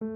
[0.00, 0.08] 欢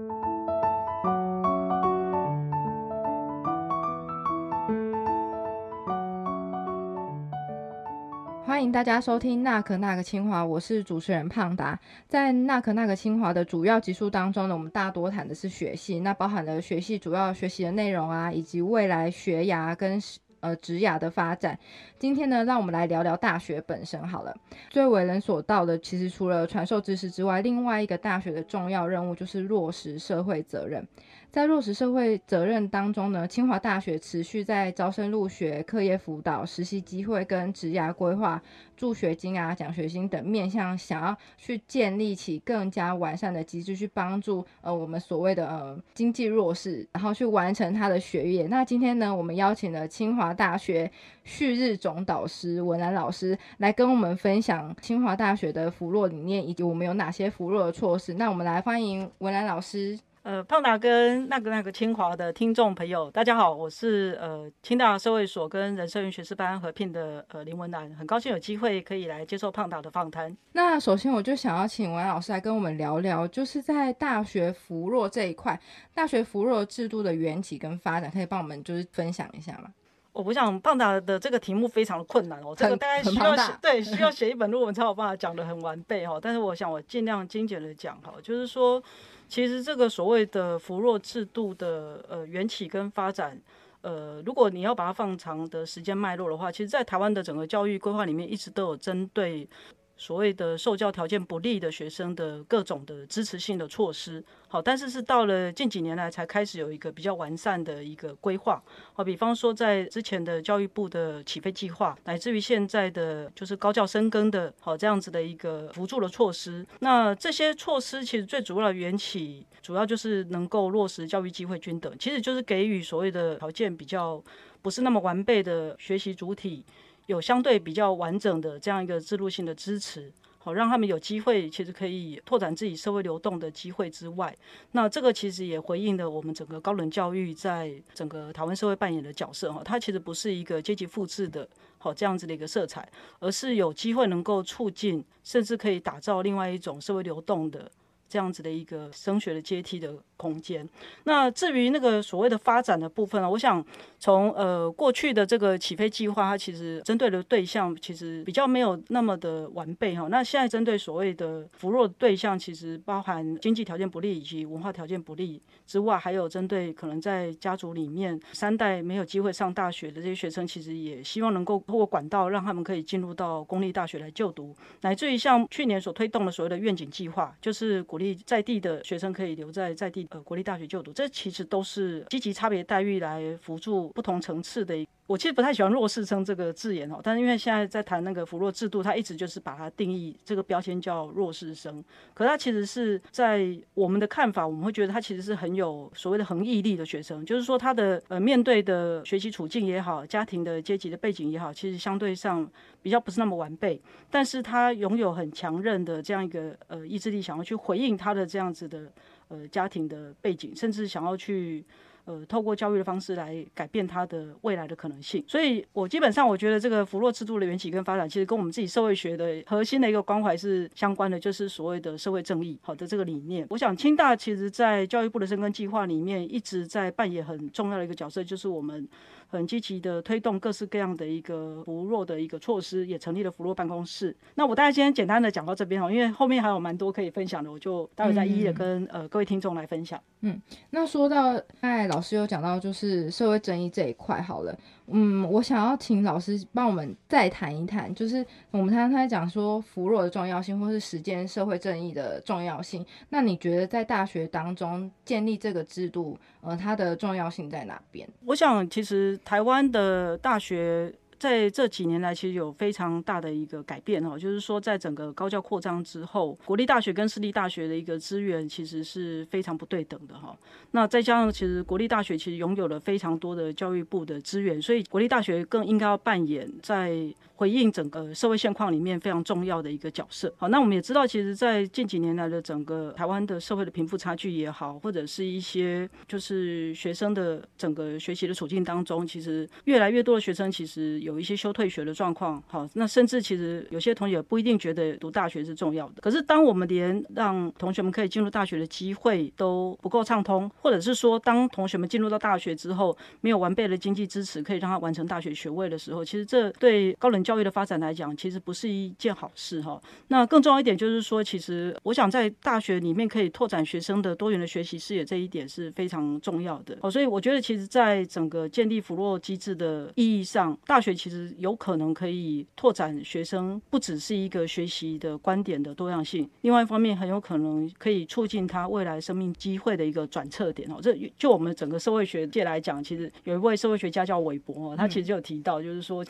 [8.63, 11.79] 迎大家收听《那可那个清华》，我是主持人胖达。
[12.07, 20.01] 在《那可那个清华》的主要集数当中呢，我们大多谈的是学系，那包含了学系主要学习的内容啊，以及未来学涯跟
[20.45, 21.57] 呃职涯的发展。
[21.97, 24.35] 今天呢，让我们来聊聊大学本身好了。
[24.69, 30.87] 最为人所道的，其实除了传授知识之外，另外一个大学的重要任务就是落实社会责任。
[31.31, 38.41] 在落实社会责任当中呢，清华大学持续在招生入学、课业辅导、实习机会跟职涯规划、
[38.77, 48.47] 助学金啊、奖学金等面向，想要去建立起更加完善的机制，去帮助呃我们所谓的呃经济弱势，然后去完成他的学业。
[48.47, 50.91] 那今天呢，我们邀请了清华大学
[51.23, 58.13] 旭日总导师文兰老师来跟我们分享清华大学的扶弱理念，以及我们有哪些扶弱的措施。
[58.15, 59.97] 那我们来欢迎文兰老师。
[60.23, 70.35] 呃，胖达跟那个那个清华的听众朋友，大家好，我是呃清大社会所跟人社院学士班合聘的呃林文兰，很高兴有机会可以来接受胖达的访谈。
[70.53, 75.61] 那首先我就想要请文老师来跟我们聊聊，就是在大学扶弱这一块，
[75.93, 79.69] 大学扶弱制度的缘起跟发展，可以帮我们就是分享一下吗？
[80.15, 88.81] 我不想棒打的这个题目非常的困难哦，这个大概需要写对需要写一本论文才有办法讲的很完备哈，但是我想我尽量精简的讲哈，就是说。
[89.27, 93.35] 其实这个所谓的扶弱制度的呃缘起跟发展，
[93.81, 99.49] 呃，如果你要把它放长的时间脉络的话，其实，在台湾的整个教育规划里面，一直都有针对。
[99.97, 108.61] 所谓的受教条件不利的学生的各种的支持性的措施，好，但是是到了近几年来才开始有一个比较完善的一个规划，
[108.93, 124.21] 好，比方说在之前的教育部的起飞计划，乃至于现在的就是高教深耕的，好这样子的一个辅助的措施，那这些措施其实最主要的缘起，主要就是能够落实教育机会均等，其实就是给予所谓的条件比较
[124.61, 126.65] 不是那么完备的学习主体。
[127.07, 134.35] 有相对比较完整的这样一个制度性的支持，好让他们有机会，其实可以拓展自己社会流动的机会之外，
[134.71, 142.87] 那这个其实也回应了我们整个高等教育在整个台湾社会扮演的角色哈，它其实不是一个阶级复制的，好这样子的一个色彩，
[143.19, 147.71] 而是有机会能够促进，甚至可以打造另外一种社会流动的。
[148.07, 150.67] 这样子的一个升学的阶梯的空间。
[151.03, 153.63] 那至于那个所谓的发展的部分呢，我想
[153.99, 160.07] 从呃过去的这个起飞计划，它其实针对的对象其实比较没有那么的完备哈。
[160.09, 184.85] 那现在针对所谓的扶弱对象，其实包含经济条件不利以及文化条件不利之外，还有针对可能在家族里面三代没有机会上大学的这些学生，其实也希望能够通过管道让他们可以进入到公立大学来就读，乃至于像去年所推动的所谓的愿景计划，就是鼓励在地的学生可以留在在地呃国立大学就读，这其实都是积极差别待遇来辅助不同层次的。
[185.07, 191.81] 我其实不太喜欢弱势生这个字眼哦，但是因为现在在谈那个扶弱制度，它一直就是把它定义这个标签叫弱势生，
[192.13, 202.49] 可它其实是在我们的看法，我们会觉得他其实是很有所谓的恒毅力的学生，就是说他的呃面对的学习处境也好，家庭的阶级的背景也好，其实相对上
[202.85, 203.81] 比较不是那么完备，
[204.11, 208.91] 但是他拥有很强韧的这样一个呃意志力，想要去回应他的这样子的
[209.29, 211.65] 呃家庭的背景，甚至想要去。
[212.07, 223.47] 呃，透过教育的方式来改变他的未来的可能性，所以我基本上我觉得这个扶弱制度的缘起跟发展，其实跟我们自己社会学的核心的一个关怀是相关的，就是所谓的社会正义好的这个理念。
[223.49, 228.87] 我想清大其实在教育部的深耕计划里面一直在扮演很重要的一个角色，就是我们。
[229.35, 234.15] 很积极的推动各式各样的一个扶弱的一个措施，也成立了扶弱办公室。
[234.35, 240.01] 那我大概今天简单的讲到这边哦，因为后面还有蛮多可以分享的，我就待会再一一的跟呃各位听众来分享。
[240.21, 244.57] 嗯，那说到刚才老师有讲到就是社会争议这一块，好了。
[244.87, 252.85] 嗯，我想要请老师帮我们再谈一谈，就是我们刚才讲说扶弱的重要性，或是实践社会正义的重要性。
[253.09, 258.07] 那你觉得在大学当中建立这个制度，呃，它的重要性在哪边？
[258.25, 260.93] 我想，其实台湾的大学。
[261.17, 270.37] 在这几年来，其实有非常大的一个改变哦，就是说，在整个高教扩张之后，国立大学跟私立大学的一个资源其实是非常不对等的哈。
[270.71, 277.13] 那再加上，其实国立大学其实拥有了非常多的教育部的资源，所以国立大学更应该要扮演在。
[277.35, 280.33] 回应整个社会现况里面非常重要的一个角色。
[280.37, 295.95] 好，那我们也知道，其实，在近几年来的整个台湾的社会的贫富差距也好，或者是一些就是学生的整个学习的处境当中，其实越来越多的学生其实有一些休退学的状况，好，那甚至其实有些同学不一定觉得读大学是重要的。
[296.01, 309.81] 可是当我们连让同学们可以进入大学的机会都不够畅通，或者是说当同学们进入到大学之后没有完备的经济支持可以让他完成大学学位的时候，其实这对高等教育的发展来讲，其实不是一件好事哈。
[310.09, 316.77] 那更重要一点就是说，其实我想在大学里面可以拓展学生的多元的学习视野，这一点是非常重要的。
[316.81, 330.77] 哦，所以我觉得其实在整个建立扶弱机制的意义上，大学其实有可能可以拓展学生不只是一个学习的观点的多样性，另外一方面很有可能可以促进他未来生命机会的一个转侧点哦。
[330.81, 336.05] 这就我们整个社会学界来讲，其实有一位社会学家叫韦伯哦，他其实就有提到，就是说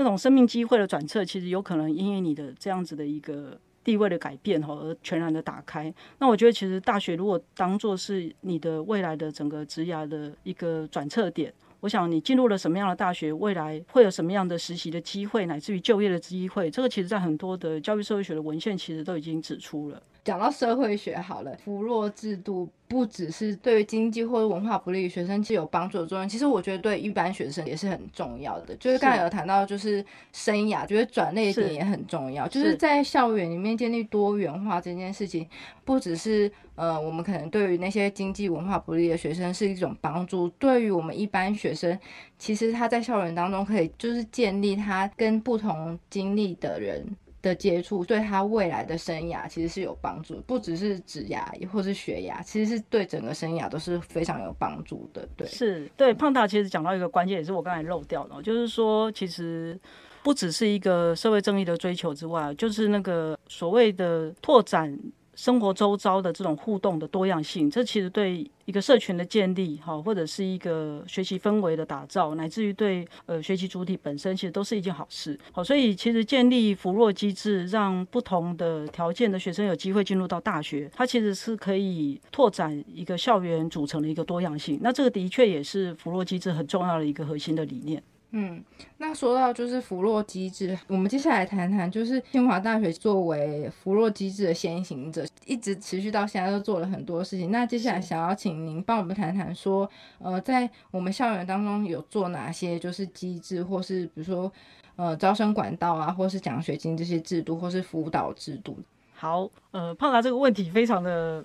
[0.00, 5.92] 那种生命机会的转侧，其实有可能因为你的这样子的一个地位的改变哈，而全然的打开。
[6.18, 11.52] 那我觉得其实大学如果当做是你的未来的整个职涯的一个转侧点。
[11.80, 20.02] 我想你进入了什么样的大学，未来会有什么样的实习的机会，乃至于就业的机会，这个其实在很多的教育社会学的文献其实都已经指出了。
[20.24, 28.74] 讲到社会学好了，扶弱制度不只是对于经济或者文化不利学生是有帮助的作用，其实我觉得对一般学生也是很重要的。
[28.76, 32.46] 就是刚才有谈到，就是生涯，觉得转类点也很重要。
[32.48, 35.46] 就是在校园里面建立多元化这件事情，
[35.84, 41.98] 不只是呃，我们可能对于那些经济文化不利的学生是一种帮助，对于我们一般学生，
[42.38, 47.16] 其实他在校园当中可以就是建立他跟不同经历的人。
[47.42, 55.28] 的接触对他未来的生涯其实是有帮助，不只是指牙或是学牙，其实是对整个生涯都是非常有帮助的。
[55.36, 59.78] 对，是对胖达其实讲到一个关键，也是我刚才漏掉的，就是说其实
[60.22, 64.98] 不只是一个社会正义的追求之外，就是那个所谓的拓展。
[65.40, 75.38] 生活周遭的这种互动的多样性，这其实对一个社群的建立，哈，或者是一个学习氛围的打造，乃至于对呃学习主体本身，其实都是一件好事。
[75.50, 84.78] 好，所以其实建立扶弱机制，让不同的条件的学生有机会进入到大学，它其实是可以拓展一个校园组成的一个多样性。
[84.82, 88.02] 那这个的确也是扶弱机制很重要的一个核心的理念。
[88.32, 88.62] 嗯，
[88.98, 97.50] 那说到就是扶弱机制，我们接下来谈谈，就是清华大学作为扶弱机制的先行者，一直持续到现在都做了很多事情。
[97.50, 104.52] 那接下来想要请您帮我们谈谈，说呃，在我们校园当中有做哪些就是机制，或是比如说
[104.94, 108.78] 呃招生管道啊，或是奖学金这些制度，或是辅导制度。
[109.12, 111.44] 好，呃，胖达这个问题非常的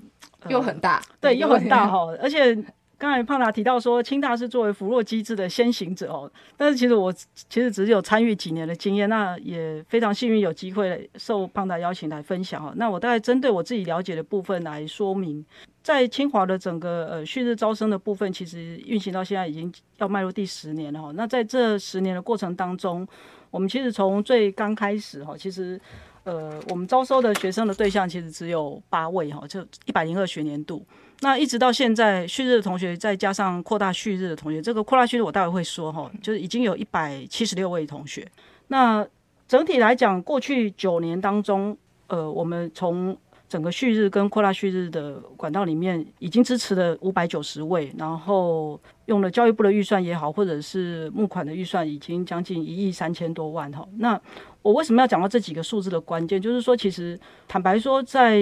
[0.49, 2.55] 又很大，对，又很大哈，而且。
[2.97, 12.73] 刚才胖达提到说，清大是作为扶弱机制的先行者哦，但是其实我其实只有参与几年的经验，那也非常幸运有机会受胖达邀请来分享哦。
[12.77, 15.45] 那我大概针对我自己了解的部分来说明，
[15.83, 21.11] 在清华的整个呃旭日招生的部分，其实运行到现在已经要迈入第十年了哈。
[21.15, 23.05] 那在这十年的过程当中，
[23.51, 25.79] 我们其实从最刚开始哈，其实
[26.23, 30.85] 呃我们招收的学生的对象其实只有八位哈，就一百零二学年度。
[31.21, 38.27] 那一直到现在，旭日的同学再加上扩大旭日的同学，这个扩大旭日我待会会说哈，就是已经有一百七十六位同学。
[38.67, 39.05] 那
[39.47, 41.75] 整体来讲，过去九年当中，
[42.07, 43.15] 呃，我们从
[43.47, 53.87] 整个旭日跟扩大旭日的管道里面，已经支持了五百九十位，然后用了教育部的预算也好，或者是募款的预算，已经将近一亿三千多万哈。
[53.97, 54.19] 那
[54.61, 56.41] 我为什么要讲到这几个数字的关键？
[56.41, 57.17] 就是说，其实
[57.47, 58.37] 坦白说，在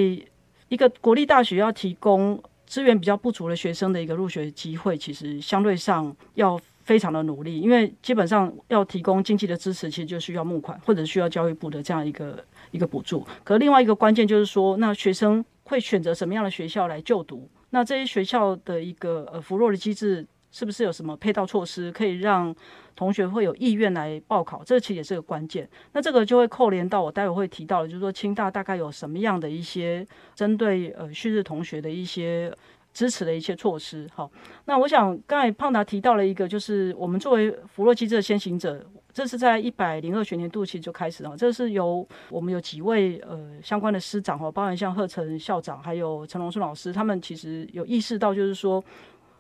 [0.69, 2.41] 一个国立大学要提供
[2.73, 13.23] 资源比较不足的学生的一个入学机会，其实相对上要非常的努力，因为基本上要提供经济的支持，其实就需要募款或者需要教育部的这样一个一个补助。
[13.43, 17.47] 可另外一个关键就是说，那学生会选择什么样的学校来就读？
[17.69, 22.55] 那这些学校的一个呃扶弱的机制，是不是有什么配套措施可以让？
[23.03, 25.69] 同学会有意愿来报考，这其实也是个关键。
[25.91, 32.51] 那这个就会扣连到我待会会提到的，就是说清大大概有什么样的一些针对呃旭日同学的一些
[32.93, 34.09] 支持的一些措施。
[34.13, 34.31] 好，
[34.65, 41.35] 那我想刚才胖达提到了一个，就是我们作为扶弱机制先行者，这是在一百零二学年度其实就开始了。
[41.35, 48.83] 这是由我们有几位呃相关的师长哈，包含像贺成校长还有陈龙顺老师，他们其实有意识到，就是说。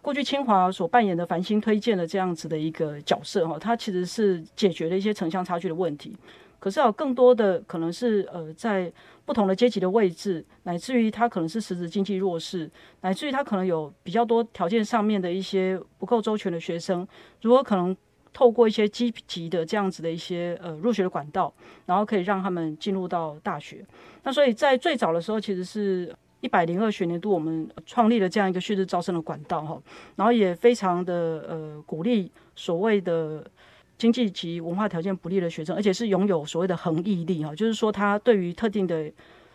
[0.03, 6.13] 过去清华所扮演的繁星推荐的这样子的一个角色哈，它其实是解决了一些城乡差距的问题。
[6.59, 8.91] 可是有更多的可能是呃，在
[9.23, 12.69] 不同的阶级的位置，乃至于他可能是实质经济弱势，
[12.99, 17.07] 乃至于他可能有比较多条件上面的一些不够周全的学生，
[17.41, 17.95] 如果可能
[18.33, 21.53] 透过一些积极的这样子的一些呃入学的管道，
[21.85, 23.85] 然后可以让他们进入到大学。
[24.23, 26.13] 那所以在最早的时候，其实是。
[26.43, 29.81] 一百零二学年度，我们创立了这样一个旭日招生的管道哈，
[30.17, 31.13] 然后也非常的
[31.47, 33.49] 呃鼓励所谓的
[33.97, 39.09] 经济及文化条件不利的学生，而且是拥有所谓的恒毅力哈，就是说他对于特定的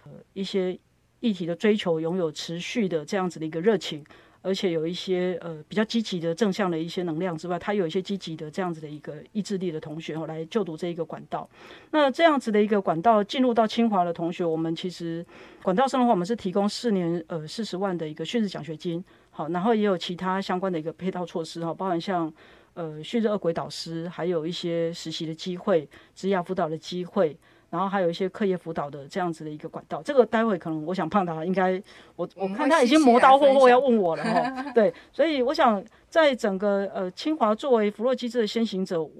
[0.04, 0.78] 呃一些
[1.20, 4.02] 议题的追求，拥有持续的这样子的一个热情。
[4.48, 11.46] 而且有一些呃比较积极的正向的一些能量之外，他有一些积极的这样子的一个意志力的同学哦，来就读这一个管道。
[11.90, 15.24] 那这样子的一个管道进入到清华的同学，我们其实
[15.62, 22.32] 管道生的话，我们是提供四年呃四十万的一个旭日奖学金，好，然后也有其他相关的一个配套措施哈，包含像
[22.72, 27.36] 呃旭日二轨导师，还有一些实习的机会、职业辅导的机会。
[27.70, 31.80] 然后还有一些课业辅导的这样子的一个管道，这个待会可能我想胖达应该
[32.16, 39.10] 我我看他已经磨刀霍霍要问我了哈， 对，所以我想在整个呃清华作为弗洛机制的先行者，我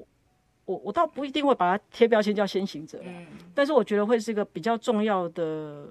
[0.65, 5.87] 我我倒不一定会把它贴标签叫先行者，嗯，但是我觉得会是一个比较重要的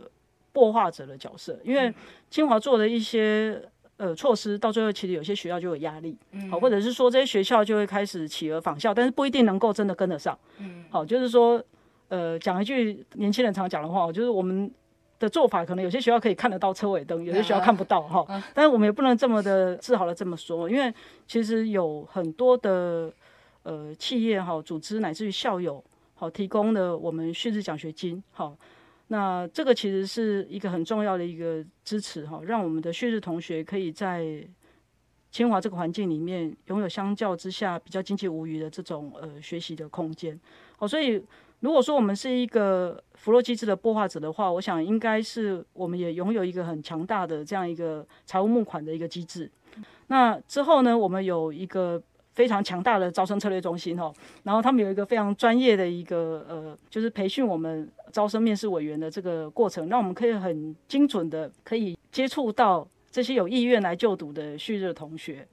[0.51, 1.93] 破化者的角色，因为
[2.31, 3.61] 清华做的一些
[3.97, 11.63] 呃措施，到最后其实有些学校就有压力，嗯，好，或者是说这些学校就会开始企鹅仿效，但是不一定能够真的跟得上，嗯，好，就是说。
[12.09, 14.71] 呃，讲一句年轻人常讲的话，就是我们
[15.19, 18.25] 的做法可能有些学校可以看得到车尾灯，有些学校看不到哈。
[18.53, 20.93] 但是我们也不能这么的自豪的这么说，因为
[21.27, 23.11] 其实有很多的
[23.63, 25.83] 呃企业哈、组织乃至于校友
[26.15, 28.55] 好提供的我们旭日奖学金好，
[29.07, 34.47] 那这个其实是一个很重要的一个支持哈，让我们的旭日同学可以在
[35.29, 40.39] 清华这个环境里面拥有相较之下比较经济无余的这种呃学习的空间。
[40.77, 41.21] 好，所以。
[41.61, 49.49] 如果说我们是一个弗洛机制的擘画者的话，我想应该是我们也拥有一个很强大的这样一个财务募款的一个机制。
[50.07, 52.01] 那之后呢，我们有一个
[52.33, 65.47] 非常强大的招生策略中心哦，然后他们有一个非常专业的一个呃，就是培训我们招生面试委员的这个过程，让我们可以很精准的可以接触到这些有意愿来就读的旭日同学。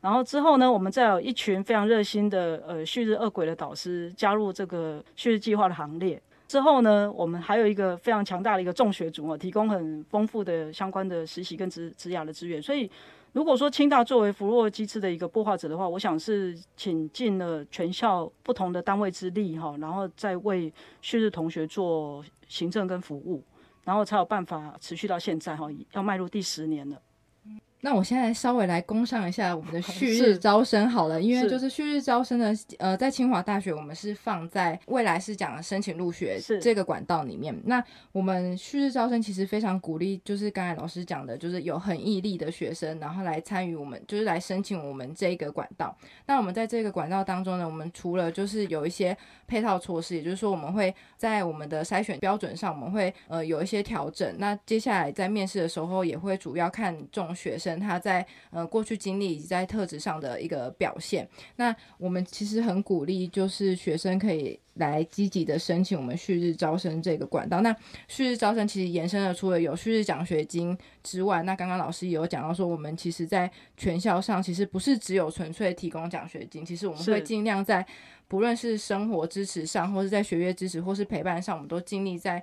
[0.00, 6.20] 然后之后呢，我们再有一群非常热心的呃旭日二轨的导师加入这个旭日计划的行列。
[6.46, 12.62] 之后呢，我们还有一个非常强大的一个众学组啊，提供很丰富的相关的实习跟职职涯的资源。
[12.62, 12.90] 所以，
[13.32, 23.44] 如果说清大作为弗洛机制的一个擘画者的话，我想是请尽了全校不同的单位之力哈，然后再为旭日同学做行政跟服务，
[23.84, 26.96] 然后才有办法持续到现在哈，要迈入第十年了。
[27.80, 37.56] 那我现在稍微来攻上一下我们的旭日招生好了，因为就是旭日招生呢，呃，在清华大学我们是放在未来是讲申请入学这个管道里面。
[37.66, 45.96] 那我们旭日招生其实非常鼓励，就是刚才老师讲的，就是有很毅力的学生，然后来参与我们，就是来申请我们这个管道。
[46.26, 49.16] 那我们在这个管道当中呢，我们除了就是有一些
[49.46, 54.34] 配套措施，也就是说我们会在我们的筛选标准上，我们会呃有一些调整。
[54.38, 57.67] 那接下来在面试的时候，也会主要看重学生。
[57.76, 67.60] 他在呃过去经历以及在特质上的一个表现，那我们其实很鼓励，就是学生可以来积极的申请我们旭日招生这个管道。
[67.62, 67.74] 那
[68.06, 77.84] 旭日招生其实延伸了除了有旭日奖学金之外，那刚刚老师也有讲到说，我们其实在全校上其实不是只有纯粹提供奖学金，其实我们会尽量在
[78.28, 82.42] 不论是生活支持上，或是在学业支持或是陪伴上，我们都尽力在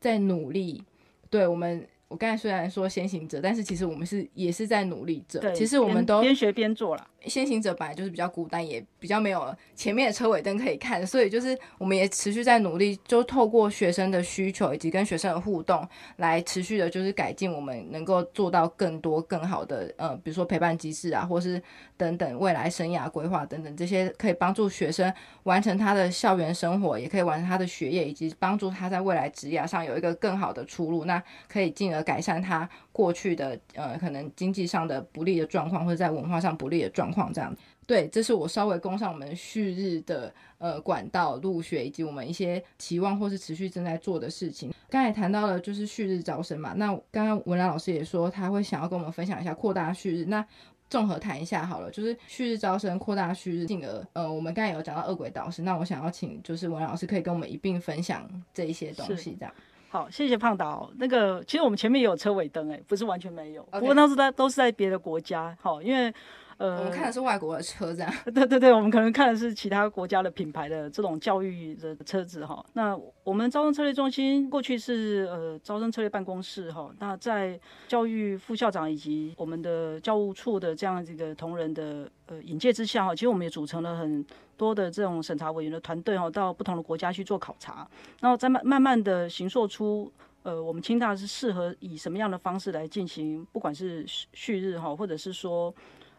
[0.00, 0.82] 在努力。
[1.30, 1.86] 对我们。
[2.08, 5.52] 我刚才虽然说先行者，但是其实我们是也是在努力着。
[5.52, 7.06] 其实我们都边学边做了。
[7.26, 15.84] 先行者本来就是比较孤单，也比较没有前面的车尾灯可以看，所以就是我们也持续在努力，就透过学生的需求以及跟学生的互动，
[16.18, 21.60] 来持续的，就是改进我们能够做到更多更好的，呃，比如说陪伴机制啊，或是
[21.96, 37.32] 等等未来生涯规划等等这些，可以帮助学生完成他的校园生活，也可以完成他的学业，以及帮助他在未来职业上有一个更好的出路，那可以进而改善他过去的呃可能经济上的不利的状况，或者在文化上不利的状况。
[37.32, 37.54] 这样，
[37.86, 44.72] 对，这是我稍微供上我们旭日的呃管道入学，以及我们一些期望或是持续正在做的事情。
[44.88, 50.46] 刚才谈到了就是旭日招生嘛，那刚刚文兰老师也说他会想要跟我们分享一下扩大旭日，那
[50.88, 59.52] 综合谈一下好了，就是旭日招生扩大旭日，进而呃我们刚才有讲到恶鬼导师，那我想要请就是文良老师可以跟我们一并分享这一些东西，这样。
[59.96, 60.90] 好，谢谢胖导。
[60.98, 66.12] 那个其实我们前面也有车尾灯，哎，不是完全没有，不过当时在都是在别的国家，好，因为。
[66.58, 68.10] 呃，我们看的是外国的车，这样。
[68.32, 72.64] 对对对，我们可能看的是其他国家的品牌的这种教育的车子哈。
[72.72, 76.90] 那我们招生策略中心过去是呃招生策略办公室哈。
[76.98, 84.24] 那在教育副校长以及我们的教务处的这样一个同仁的呃引介之下哈，其实我们也组成了很
[84.56, 87.86] 多的这种审查委员的团队哈，到不同的国家去做考察，
[88.20, 90.10] 然后再慢慢慢的形塑出
[90.42, 95.74] 呃我们清大是适合以什么样的方式来进行，不管是旭日哈，或者是说。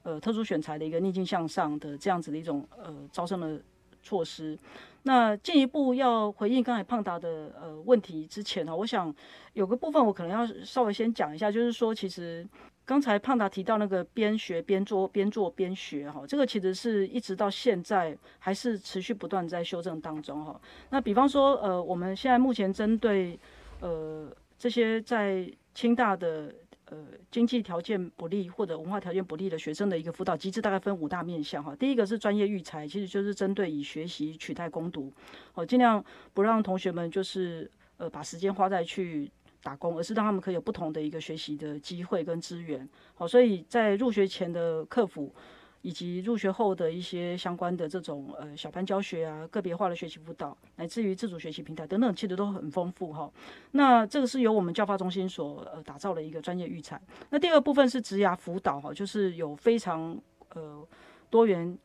[0.07, 3.61] 呃，特殊选材的一个逆境向上的这样子的一种呃招生的
[4.01, 4.57] 措施。
[5.03, 9.13] 那进一步要回应刚才胖达的呃问题之前呢，我想
[9.51, 12.47] 有个部分我可能要稍微先讲一下，就是说其实
[12.85, 20.57] 刚才胖达提到那个边学边做边做边学哈，这个其实是一直到现在还是持续不断在修正当中哈。
[20.89, 23.37] 那比方说呃我们现在目前针对
[23.81, 26.55] 呃这些在清大的。
[26.89, 31.75] 呃，经济条件不利或者文化条件不利的学生的一个辅导机制，大概分五大面向哈。
[31.75, 35.11] 第一个是专业育才，其实就是针对以学习取代攻读，
[35.51, 36.03] 好，尽量
[36.33, 39.29] 不让同学们就是呃把时间花在去
[39.61, 42.87] 打工，而是让他们可以有不同的一个学习的机会跟资源。
[43.15, 45.33] 好，所以在入学前的客服。
[45.81, 53.31] 以及入学后的一些相关的这种呃小班教学啊，个别化的学习辅导，乃至于自主学习平台等等，其实都很丰富哈。
[53.71, 56.99] 那这个是由我们教发中心所呃打造的一个专业育才。
[57.29, 60.19] 那第二部分是职涯辅导哈，就是有非常
[60.53, 60.85] 呃
[61.29, 61.77] 多元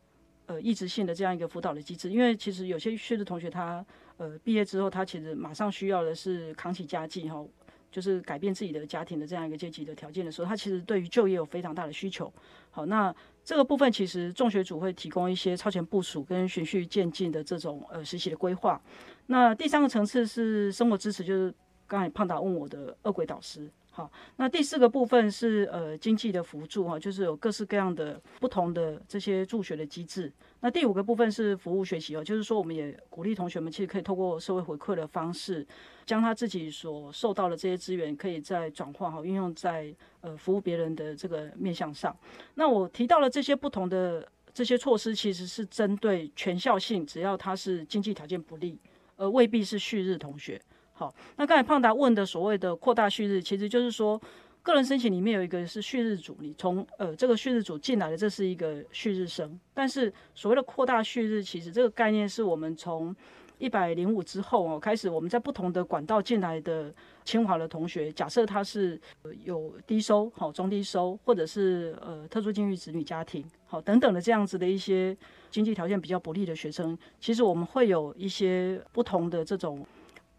[0.46, 2.11] 呃意志性的这样一个辅导的机制。
[2.11, 3.84] 因为其实有些学的同学他
[4.16, 7.44] 呃毕业之后，他其实马上需要的是扛起家计哈。
[7.92, 12.32] 就是改变自己的家庭的这样一个阶级的条件的时候，他其实对于就业有非常大的需求。
[12.70, 18.80] 好，那这个部分其实众学组会提供一些超前部署跟循序渐进的这种呃实习的规划。
[19.26, 21.54] 那第三个层次是生活支持，就是
[21.87, 23.70] 刚才胖达问我的二轨导师。
[23.90, 30.32] 好，那第四个部分是呃经济的辅助哈，就是有各式各样的不同的这些助学的机制。
[30.62, 35.66] 那第五个部分是服务学习哦，就是说我们也鼓励同学们其实可以透过社会回馈的方式，
[36.07, 42.16] 将他自己所受到的这些资源，可以再转化好运用在呃服务别人的这个面向上。
[42.54, 48.78] 那我提到了这些不同的这些措施，其实是针对全校性，只要他是经济条件不利，
[49.16, 50.62] 而未必是旭日同学。
[50.92, 54.21] 好，那刚才胖达问的所谓的扩大旭日，其实就是说，
[54.62, 59.59] 个人申请里面有一个是旭日组，你从呃这个旭日组进来的，这是一个旭日生。
[59.75, 63.14] 但是所谓的扩大旭日，其实这个概念是我们从
[63.59, 69.00] 一百零五之后哦开始，我们在不同的管道进来的清华的同学，假设他是
[69.45, 75.16] 有低收、好中低收，或者是呃特殊境遇子女家庭，好等等的这样子的一些
[75.50, 79.84] 经济条件比较不利的学生，其实我们会有一些不同的这种。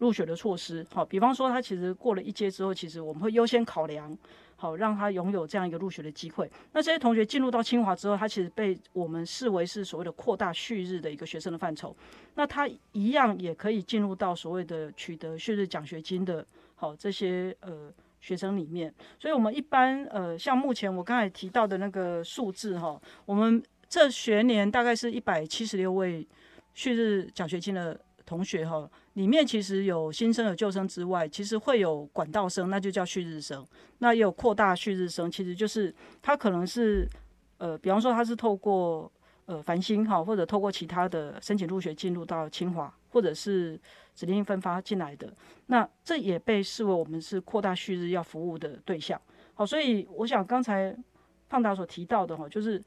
[0.04, 4.14] 入学的措施，好，比方说他其实过了一阶之后，其实我们会优先考量，
[4.54, 6.50] 好让他拥有这样一个入学的机会。
[6.72, 11.96] 那这些同学进入到清华之后，他其实被我们视为是所谓的扩大旭日的一个学生的范畴，
[12.34, 17.90] 那他一样也可以进入到所谓的取得旭日奖学金的，好这些呃
[18.20, 18.92] 学生里面。
[19.18, 26.26] 所以，我们一般呃像目前我刚才提到的那个数字哈，我们这学年大概是一百七十六位
[26.74, 28.86] 旭日奖学金的同学哈。
[29.14, 33.64] 里面其实有新生有旧生之外，其实会有管道生，那就叫旭日生。
[33.98, 37.08] 那也有扩大旭日生，其实就是他可能是
[37.58, 39.10] 呃，比方说他是透过
[39.46, 43.80] 呃繁星哈，或者透过其他的申请入学进入到清华，或者是
[44.16, 45.32] 指定分发进来的。
[45.66, 49.20] 那这也被视为我们是扩大旭日要服务的对象。
[49.54, 50.94] 好，所以我想刚才
[51.48, 52.82] 胖达所提到的哈，就是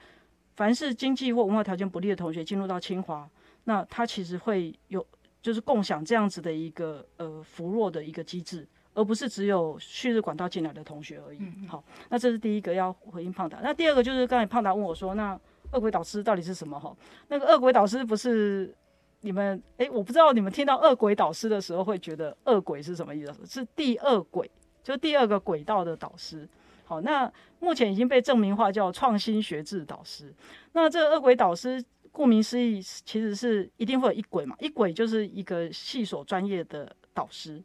[0.58, 3.30] 凡是经济或文化条件不利的同学进入到清华，
[3.63, 5.08] 那他其实会有。
[5.48, 11.40] 就是共享这样子的一个呃扶弱的一个机制，而不是只有旭日管道进来的同学而已。
[11.70, 13.60] 好，那这是第一个要回应胖达。
[13.64, 15.40] 那第二个就是刚才胖达问我说，那
[15.72, 16.78] 恶鬼导师到底是什么？
[16.78, 16.94] 哈，
[17.30, 18.76] 那个恶鬼导师不是
[19.22, 23.46] 你们诶，我不知道你们听到恶鬼导师的时候会觉得恶鬼是什么意思？
[23.46, 24.52] 是第二轨，
[24.84, 26.46] 就是第二个轨道的导师。
[26.84, 27.32] 好，那
[27.62, 30.36] 目前已经被证明化叫创新学制导师。
[30.74, 31.82] 那这个恶鬼导师。
[32.18, 37.62] 顾名思义，其实是一定会有一轨嘛，一轨就是一个系所专业的导师。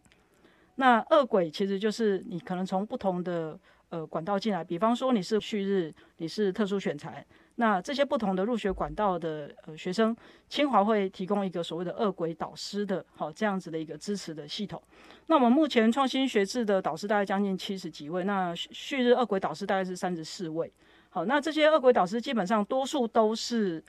[0.75, 10.15] 那二轨其实就是你可能从不同的呃管道进来，比方说你是旭日，你是特殊选材，那这些不同的入学管道的呃学生，
[10.51, 14.83] 清华会提供一个所谓的二轨导师的，好这样子的一个支持的系统。
[15.29, 20.71] 那我们目前创新学制的导师大概将近七十几位，那旭日二轨导师大概是三十四位。
[21.09, 23.83] 好，那这些二轨导师基本上多数都是。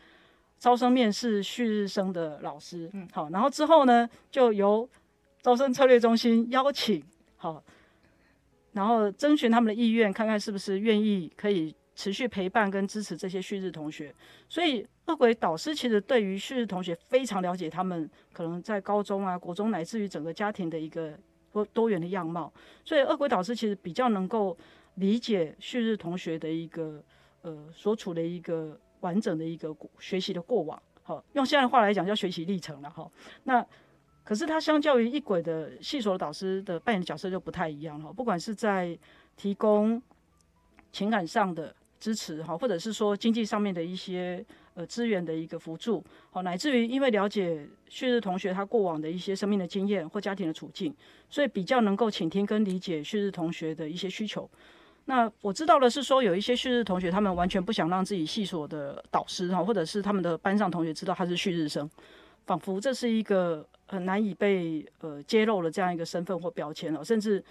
[0.63, 4.89] 招生面试旭日生的老师，嗯，好，然后之后呢，就由
[5.41, 7.03] 招生策略中心邀请，
[7.35, 7.61] 好，
[8.71, 14.15] 然后征询他们的意愿，看看是不是愿意可以持续陪伴跟支持这些旭日同学。
[14.47, 21.11] 所以恶鬼导师其实对于旭日同学非常了解，他们可能在高中啊、国中乃至于整个家庭的一个
[21.51, 22.49] 多多元的样貌，
[22.85, 24.57] 所以恶鬼导师其实比较能够
[24.93, 27.03] 理解旭日同学的一个
[27.41, 28.79] 呃所处的一个。
[29.03, 33.09] 完整的一个学习的过往，好，用现在的话来讲叫学习历程了哈。
[33.43, 33.65] 那
[34.23, 38.11] 可是他相较于一轨的系所的导师的扮演角色就不太一样哈。
[38.11, 38.97] 不管是在
[39.35, 40.01] 提供
[40.91, 44.43] 情感上的支持哈，或者是说经济上面的一些
[44.75, 50.95] 呃资源的一个辅助，好，乃至于因为了解旭日同学他过往的一些生命的经验或家庭的处境，
[51.29, 54.49] 所以比较能够倾听跟理解旭日同学的一些需求。
[55.05, 61.89] 那我知道的是说，有一些旭日同学他们完全不想让自己系所的导师哈，或者是他们的班上同学知道他是旭日生，
[62.45, 67.43] 仿佛这是一个很难以被呃揭露的这样一个身份或标签哦，甚至。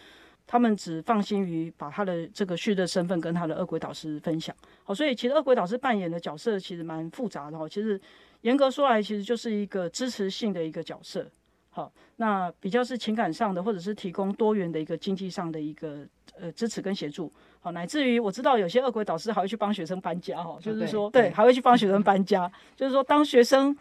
[0.45, 7.67] 他们只放心于把他的这个旭的身份跟他的恶鬼导师分享，好，所以其实恶鬼导师扮演的角色其实蛮复杂的哈。
[7.69, 7.99] 其实
[8.41, 11.25] 严格说来，其实就是一个支持性的一个角色，
[11.71, 16.05] 好，那比较是情感上的，或者是提供多元的一个经济上的一个
[16.43, 23.75] 呃支持跟协助，好，乃至于我知道有些恶鬼导师还会去帮学生搬家哈，就是说对，还会去帮学生搬家，就是说当学生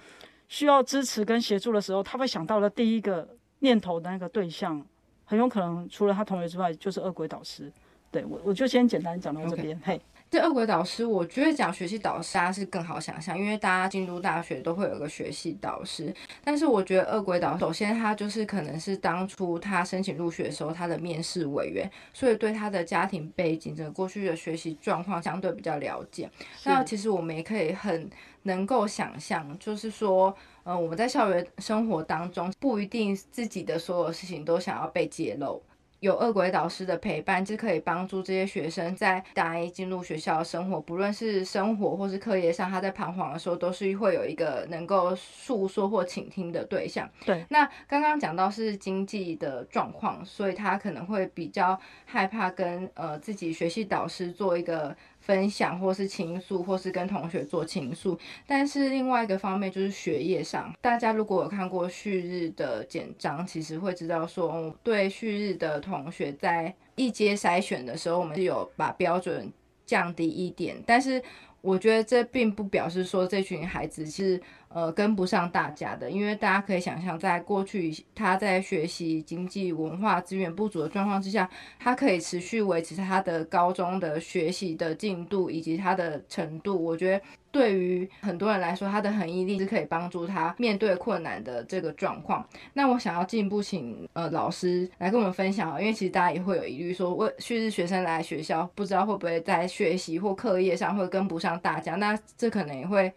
[0.47, 3.27] 需要支持跟协助的时候，他会想到的第一个
[3.59, 4.85] 念头的那个对象。
[5.23, 7.71] 很有可能除了他同学之外，就是恶鬼导师。
[8.11, 9.79] 对我，我就先简单讲到这边。
[9.81, 16.15] 嘿，这恶鬼导师，我觉得讲学习导师啊是更好想象，因为大家进入大学都会有个学习导师。
[16.41, 26.31] 但是我觉得恶鬼导，首先他就是可能是当初他申请入学的时候他的面试委员，所以对他的家庭背景、整个过去的学习状况相对比较了解。
[26.63, 28.09] 那其实我们也可以很
[28.43, 30.33] 能够想象，就是说。
[30.63, 35.59] 呃，我们在校园生活当中，不一定自己的所有事情都想要被揭露。
[36.01, 47.07] 有恶鬼导师的陪伴，就可以帮助这些学生在大一进入学校生活，不论是生活或是课业上，他在彷徨的时候，都是会有一个能够诉说或倾听的对象。
[47.23, 54.97] 对，那刚刚讲到是经济的状况，所以他可能会比较害怕跟呃自己学习导师做一个。
[55.21, 69.49] 分享或是倾诉，或是跟同学做倾诉，但是另外一个方面就是学业上，大家如果有看过旭日的简章，其实会知道说，对旭日的同学在一阶筛选的时候，我们是有把标准
[69.85, 71.23] 降低一点，但是
[71.61, 74.41] 我觉得这并不表示说这群孩子是。
[74.73, 86.81] 呃，跟不上大家的，因为大家可以想象，在过去他在学习经济文化资源不足的状况之下，他可以持续维持他的高中的学习的进度以及他的程度。
[86.81, 92.47] 我觉得对于很多人来说，他的恒毅力是可以帮助他面对困难的这个状况。
[92.73, 103.11] 那我想要进一步请呃老师来跟我们分享因为其实大家也会有疑虑，说为旭日学生来学校，不知道会不会在学习或课业上会跟不上大家，那这可能也会。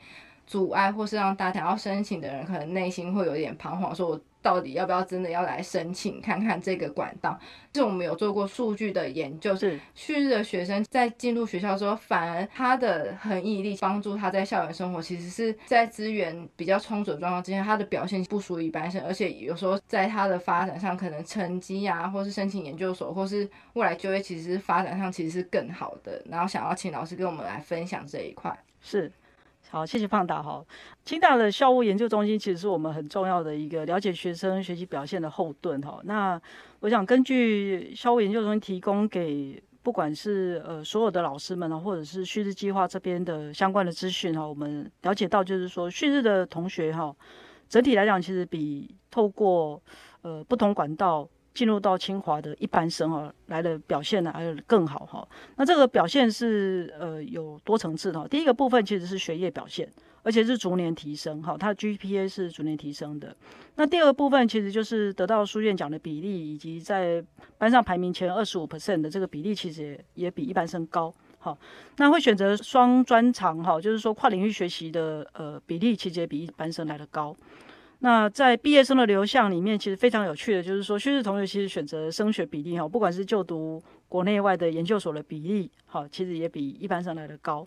[0.46, 7.38] 阻碍，或是让大家要申请的人，可能内心会有点彷徨，说我到底要不要真的要来申请，看看这个管道。
[7.72, 26.22] 就我们有做过数据的研究，是旭日的学生在进入学校之后，反而他的恒毅力帮助他在校园生活，其实是在资源比较充足的状况之下，他的表现不输一般生，而且有时候在他的发展上，可能成绩啊，或是申请研究所，或是未来就业，其实发展上其实是更好的。
[26.28, 29.10] 然后想要请老师跟我们来分享这一块，是。
[29.70, 30.64] 好，谢谢胖达哈。
[31.04, 36.00] 清大的校务研究中心其实是我们很重要的一个了解学生学习表现的后盾哈。
[36.04, 36.40] 那
[36.80, 47.14] 我想根据校务研究中心提供给不管是呃所有的老师们呢，或者是旭日计划这边的相关的资讯哈，我们了解到就是说旭日的同学哈，
[47.68, 49.82] 整体来讲其实比透过
[50.22, 51.28] 呃不同管道。
[51.54, 55.26] 进入到清华的一般生哈来的表现呢，还有更好哈。
[55.56, 58.26] 那这个表现是呃有多层次的。
[58.28, 59.88] 第一个部分其实是学业表现，
[60.24, 63.34] 而且是逐年提升哈，它的 GPA 是逐年提升的。
[63.76, 67.24] 那第二部分其实就是得到书院奖的比例，以及在
[67.56, 71.14] 班上排名前二十五 percent 的这个比例，其实也也比一般生高。
[71.38, 71.56] 好，
[71.98, 77.36] 那会选择双专长哈，就是说跨领域学习的呃比例，其实也比一般生来的高。
[78.04, 87.66] 那在毕业生的流向里面，其实非常有趣的，就是说，旭日同学其实选择升学比例哈，不管是就读国内外的研究所的比例，好，其实也比一般上来的高。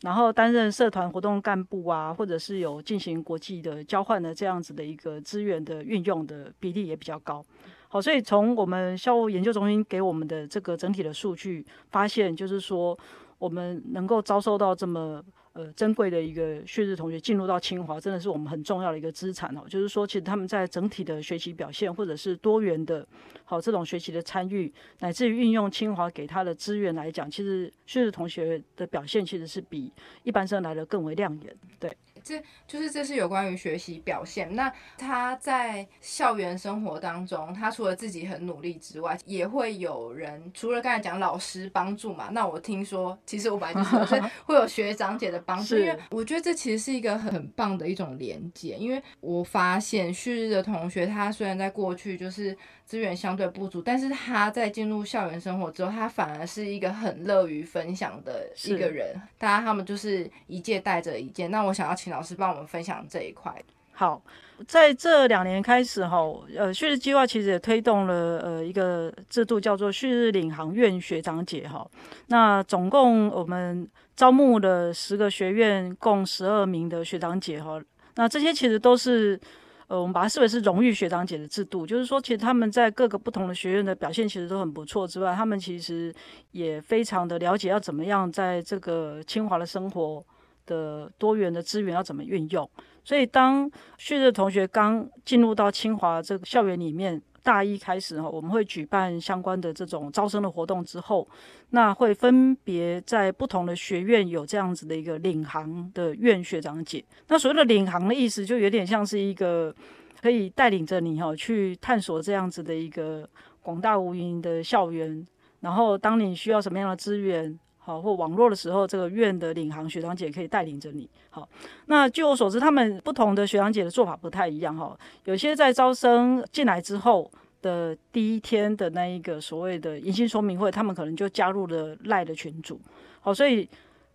[0.00, 7.44] 然后担任社团活动干部啊，或者是有进行国际的交换的这样子的一个资源的运用的比例也比较高。
[7.88, 12.98] 好，所以从我们校务研究中心给我们的这个整体的数据发现，就是说
[13.36, 15.22] 我们能够招收到这么。
[15.54, 19.62] 呃，珍贵的一个旭日同学进入到清华，真的是我们很重要的一个资产哦。
[19.68, 23.06] 就是说，其实他们在整体的学习表现，或者是多元的，
[23.44, 29.92] 好这种学习的参与，乃至于运用清华给他的资源来讲，其实旭日同学的表现其实是比
[30.24, 31.56] 一般生来的更为亮眼。
[31.78, 31.88] 对。
[32.24, 34.52] 这就是这是有关于学习表现。
[34.56, 42.30] 那他在校园生活当中，他除了自己很努力之外，也会有人除了刚才讲老师帮助嘛。
[42.32, 48.76] 那我听说，其实我本来就是 会有学长姐的帮助，因为我觉得这其实是一个很棒的一种连接。
[48.78, 59.20] 因为我发现旭日的同学，他虽然在过去就是资源相对不足，但是他在进入校园生活之后，他反而是一个很乐于分享的一个人。
[59.38, 61.46] 大家他们就是一届带着一届。
[61.46, 63.50] 那我想要请老师帮我们分享这一块。
[63.92, 64.20] 好，
[64.68, 66.18] 在这两年开始哈，
[66.56, 71.88] 呃，旭日计划其实也推动了呃一个制度，叫做旭日领航院学长姐哈。
[72.26, 77.80] 那总共我们招募了十个学院，共十二名的学长姐哈。
[78.16, 79.40] 那这些其实都是。
[79.88, 86.14] 呃，我们把它视为是荣誉学长姐的制度，就是说，其实他们在各个不同的学院的表现其实都很不错之外，他们其实
[86.52, 90.24] 也非常的了解要怎么样在这个清华的生活
[90.66, 92.68] 的多元的资源要怎么运用。
[93.04, 97.22] 所以，当旭日同学刚进入到清华这个校园里面。
[97.44, 101.28] 大一开始哈，我们会举办相关的这种招生的活动之后，
[101.70, 107.04] 那会分别在不同的学院有这样子的一个领航的院学长姐。
[107.28, 109.72] 那所谓的领航的意思，就有点像是一个
[110.20, 113.28] 可以带领着你哈去探索这样子的一个
[113.60, 115.24] 广大无垠的校园。
[115.60, 121.06] 然后，当你需要什么样的资源好或网络的时候，这个院的领航学长姐可以带领着你。
[121.28, 121.46] 好，
[121.84, 124.98] 那据我所知，他们不同的学长姐的做法不太一样哈。
[125.24, 132.80] 有些在招生进来之后的第一天的那一个所谓的迎新说明会，他们可能就加入了赖的群组。
[133.20, 133.68] 好，所以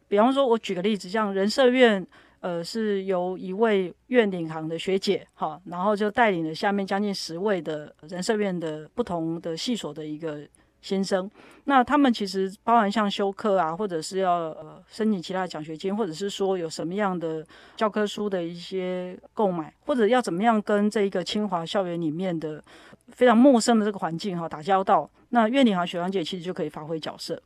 [0.08, 2.04] 比方说，我举个例子，像人社院，
[2.40, 10.42] 呃，是由一位院领航的学姐，哈，然后就带领了下面将近十位的人社院的不同的系所的一个。
[10.82, 11.30] 先生，
[11.66, 22.64] 那他们其实包含像修课啊，或者是要呃申请其他奖学金，或者是说有什么样的教科书的一些购买，或者要怎么样跟这一个清华校园里面的
[23.10, 27.42] 非常陌生的这个环境哈打交道，那院领和学长姐其实就可以发挥角色。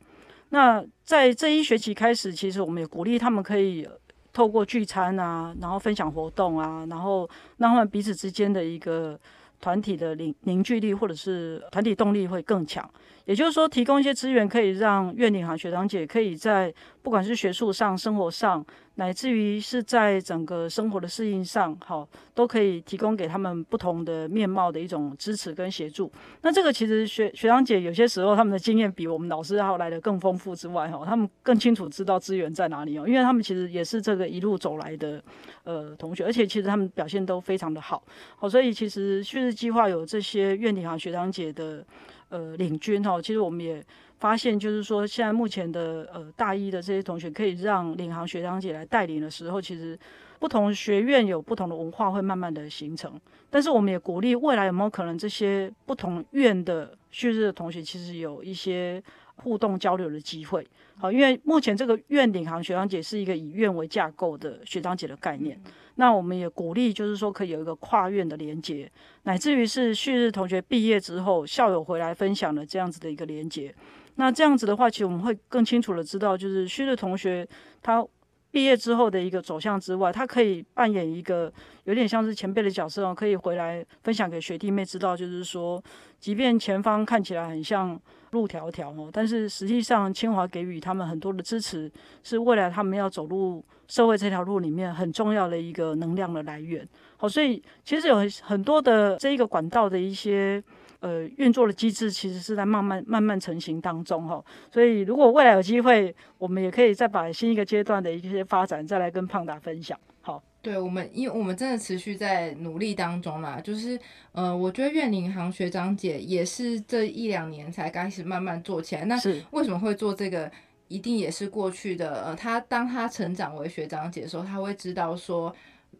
[0.50, 3.88] 那在这一学期开始，其实我们也鼓励他们可以
[4.32, 9.18] 透过聚餐啊，然后分享活动啊，然后让他们彼此之间的一个
[9.64, 12.86] 团体的凝凝聚力或者是团体动力会更强。
[13.24, 16.70] 也就是说，提供一些资源，可以让院领航学长姐可以在
[17.04, 18.64] 不管是学术上、生活上，
[18.94, 26.10] 乃至于是在整个生活的适应上，好，都可以提供给他们不同的面貌的一种支持跟协助。
[26.40, 35.22] 那这个其实学学长姐有些时候他们的经验比我们老师要来的更丰富之外，哈，他们更清楚知道资源在哪里哦，因为他们其实也是这个一路走来的
[35.64, 38.02] 呃同学，而且其实他们表现都非常的好，
[38.34, 41.84] 好，所以其实旭日计划有这些院领航学长姐的。
[42.30, 43.84] 呃，领军哈，其实我们也
[44.24, 49.98] 发现，就是说，现在目前的呃大一的这些同学，可以让领航学长姐来带领的时候，其实
[50.38, 53.20] 不同学院有不同的文化会慢慢的形成。
[53.50, 59.02] 但是我们也鼓励未来有没有可能这些不同院的旭日的同学，其实有一些
[59.36, 60.66] 互动交流的机会。
[60.96, 65.60] 好，因为目前这个院领航学长姐是一个以院为架构的学长姐的概念。
[65.96, 68.90] 那我们也鼓励，就是说可以有一个跨院的连接，
[69.24, 73.74] 乃至于是旭日同学毕业之后，校友回来分享的这样子的一个连接。
[74.16, 77.46] 那这样子的话，其实我们会更清楚的知道，就是旭日同学
[77.82, 78.04] 他
[78.50, 81.52] 毕业之后的一个走向之外，他可以扮演一个
[81.84, 85.82] 有点像是前辈的角色哦，可以回来分享给学弟妹知道，就是说，
[86.18, 88.00] 即便前方看起来很像。
[88.30, 91.88] 路迢迢哦，但是实际上清华给予他们很多的支持，
[92.24, 96.84] 是未来他们要走入社会这条路里面很重要的一个能量的来源。
[97.16, 100.60] 好，所以其实有很多的这一个管道的一些
[101.04, 104.42] 呃运作的机制，其实是在慢慢慢慢成型当中哈。
[104.72, 109.98] 所以如果未来有机会，我们也可以再把新一个阶段的一些发展再来跟胖达分享。
[110.22, 110.42] 好。
[110.62, 113.60] 对我们，因为我们真的持续在努力当中啦。
[113.62, 114.00] 就是，
[114.32, 119.04] 呃，我觉得院领航学长姐也是这一两年才开始慢慢做起来。
[119.04, 119.14] 那
[119.50, 120.50] 为什么会做这个？
[120.88, 122.24] 一定也是过去的。
[122.24, 125.54] 呃，他当他成长为学长姐的时候，他会知道说，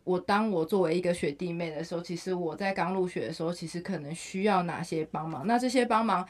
[0.04, 5.46] 我当我作为一个学弟妹的时候，其实我在刚入学的时候，其实可能需要哪些帮忙。
[5.46, 6.26] 那这些帮忙，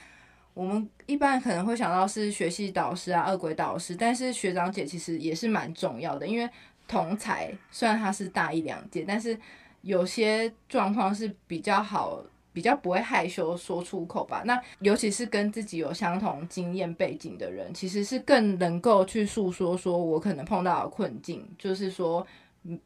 [0.55, 6.49] 我们一般可能会想到是学系导师啊、二轨导师，但是学长姐其实也是蛮重要的，因为。
[6.87, 9.35] 同才虽然他是大一两届，但是
[9.81, 14.43] 有些状况是比较好，比较不会害羞说出口吧。
[14.45, 22.25] 那尤其是跟自己有相同经验背景的人，其实是更能够去诉说，说我可能碰到的困境，就是说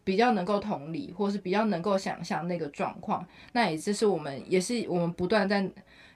[0.04, 3.26] 比较能够同理，或是比较能够想象那个状况。
[3.52, 5.68] 那也就是我们，也是我们不断在，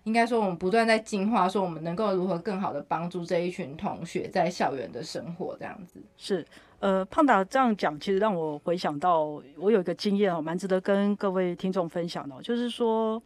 [0.04, 6.44] 应该说我们不断在进化，说我们能够如何更好的帮助这一群同学在校园的生活，这样子是。
[6.80, 12.34] 呃，胖达这样讲，其实让我回想到我有一个经验哦，蛮值得跟各位听众分享的。
[12.42, 13.22] 就是说，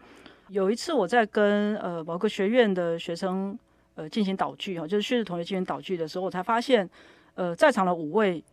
[0.48, 3.58] 有一次我在跟呃某个学院的学生
[3.94, 6.86] 呃进行导剧哈，就是旭日同学进行导剧的时候，我才发现，
[7.34, 8.44] 呃，在场的五位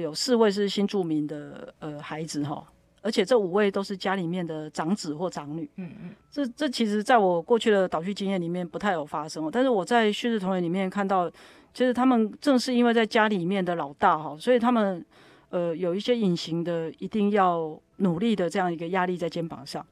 [0.00, 2.66] 有四位是新著名的呃孩子哈，
[3.00, 5.68] 而且这五位都是家里面的长子或长女。
[5.76, 11.30] 嗯嗯，这这其实在我过去的导剧经验里面不太有发生，但是我在叙事同学里面看到，
[11.72, 15.04] 其实他们正是因为在家里面的老大哈，所以他们
[15.50, 19.84] 呃有一些隐形的一定要努力的这样一个压力在肩膀上。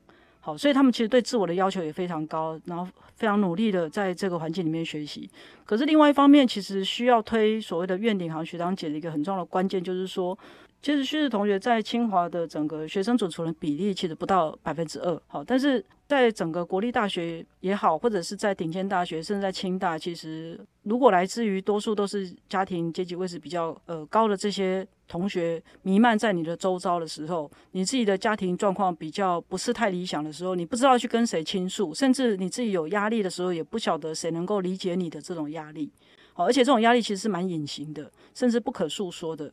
[0.45, 5.31] 好，所以他们其实对自我的要求也非常高，然后非常努力的在这个环境里面学习。
[5.65, 10.37] 可是另外一方面，其实需要推所谓的院顶行学长姐的一个很重要的关键，就是说。
[10.83, 35.93] 其实，旭日同学在清华的整个学生组成的比例其实不到百分之二，好，但是在整个国立大学也好，或者是在顶尖大学，甚至在清大，其实如果来自于多数都是家庭阶级位置比较呃高的这些同学弥漫在你的周遭的时候，你自己的家庭状况比较不是太理想的时候，你不知道去跟谁倾诉，甚至你自己有压力的时候，也不晓得谁能够理解你的这种压力，
[36.33, 39.53] 好，而且这种压力其实是蛮隐形的，甚至不可诉说的。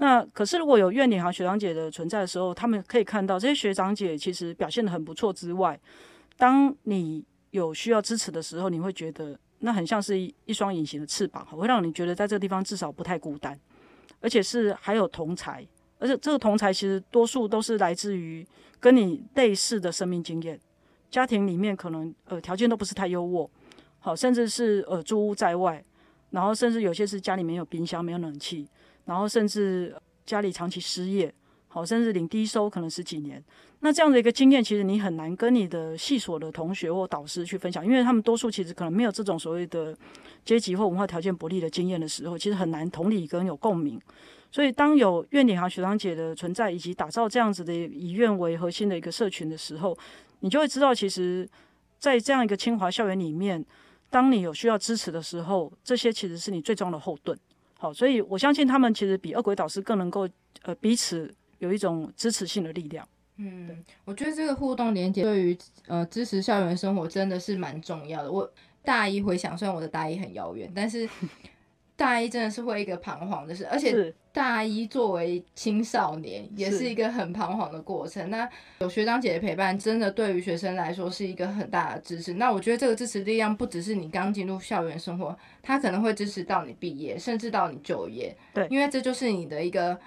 [0.00, 5.78] 那可是，如果有院领航学长姐的存在的时候，他们可以看到这些学长姐其实表现的很不错之外，
[6.36, 13.58] 当你有需要支持的时候，你会觉得那很像是一双隐形的翅膀，会让你觉得在这个地方至少不太孤单，
[14.20, 15.66] 而且是还有同才，
[15.98, 18.46] 而且这个同才其实多数都是来自于
[18.78, 20.60] 跟你类似的生命经验，
[21.10, 23.48] 家庭里面可能呃条件都不是太优渥，
[23.98, 25.84] 好，甚至是呃租屋在外，
[26.30, 28.68] 然后甚至有些是家里没有冰箱，没有冷气。
[29.08, 31.32] 然后甚至家里长期失业，
[31.66, 33.42] 好，甚至领低收可能十几年，
[33.80, 39.96] 那这样的一个经验，其实你很难跟你的系所的同学或导师去分享，因为他们多数其实可能没有这种所谓的
[40.44, 43.98] 阶级或文化条件不利的经验的时候，其实很难同理跟有共鸣。
[44.50, 49.96] 所以，当有院领航学长姐的存在，以及打造这样子的以院为核心的一个社群的时候，
[50.40, 51.48] 你就会知道，其实，
[51.98, 53.62] 在这样一个清华校园里面，
[54.08, 57.38] 当你有需要支持的时候，这些其实是你最重要的后盾。
[57.78, 60.28] 好，所以我相信他们其实比二鬼导师更能够
[60.62, 63.08] 呃彼此有一种支持性的力量。
[63.36, 68.30] 嗯，我觉得这个互动连接对于呃支持校园生活真的是蛮重要的。
[68.30, 71.08] 我大一回想，虽然我的大一很遥远，但是。
[71.98, 78.30] 大一真的是会一个彷徨的事，而且大一作为青少年，也是一个很彷徨的过程。
[78.30, 78.48] 那
[78.78, 82.34] 有学长姐的陪伴，真的对于学生来说是一个很大的支持。
[82.34, 88.32] 那我觉得这个支持力量不只是你刚进入校园生活，它可能会支持到你毕业，甚至到你就业。
[88.54, 89.98] 对，因为这就是你的一个，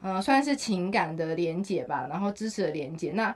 [0.00, 3.10] 呃，算是情感的连接吧，然后支持的连接。
[3.10, 3.34] 那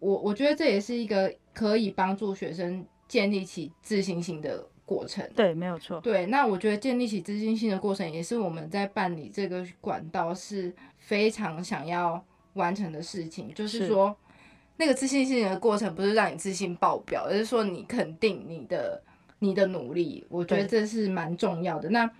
[0.00, 4.66] 我我觉得这也是一个可以帮助学生建立起自信心的。
[4.92, 6.00] 过程对，没有错。
[6.00, 12.22] 对，那我觉得建立起自信心的过程，也是我们在办理这个管道是非常想要
[12.54, 13.52] 完成的事情。
[13.54, 14.14] 就是说，
[14.76, 19.02] 那个自信心的过程，不是让你自信爆表，而是说你肯定你的
[19.38, 20.26] 你的努力。
[20.28, 21.88] 我觉得这是蛮重要的。
[21.88, 22.10] 那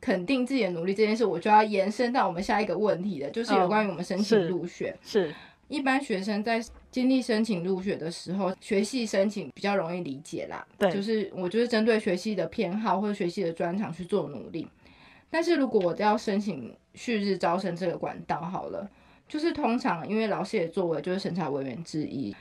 [0.00, 4.96] 肯定自己的努力这件事，我就要延伸到我们下一个问题的，就是有关于我们申请入学。
[5.02, 5.34] 是。
[5.68, 10.66] 一般学生在经历申请入学的时候，学系申请比较容易理解啦。
[10.76, 14.66] 对，就是我就是针对学系的偏好或者学系的专长去做努力。
[15.30, 18.90] 但是如果我要申请旭日招生这个管道，好了，
[19.28, 22.34] 就是通常因为老师也作为就是审查委员之一，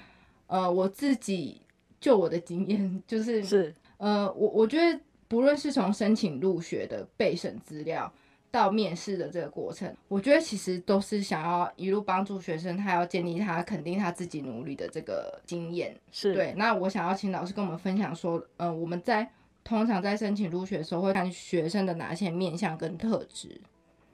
[0.47, 1.61] 呃，我自己
[1.99, 8.11] 就我的经验就是是呃，我我觉得不论是从申请入学的备审资料。
[8.51, 15.95] 到面试的这个过程，我觉得其实都是想要一路帮助学生，他要建立他肯定他自己努力的这个经验。
[16.11, 16.53] 是对。
[16.57, 19.29] 那我想要请老师跟我们分享说，嗯，我们在
[19.63, 23.61] 通常在申请入学的时候，会看学生的哪些面向跟特质？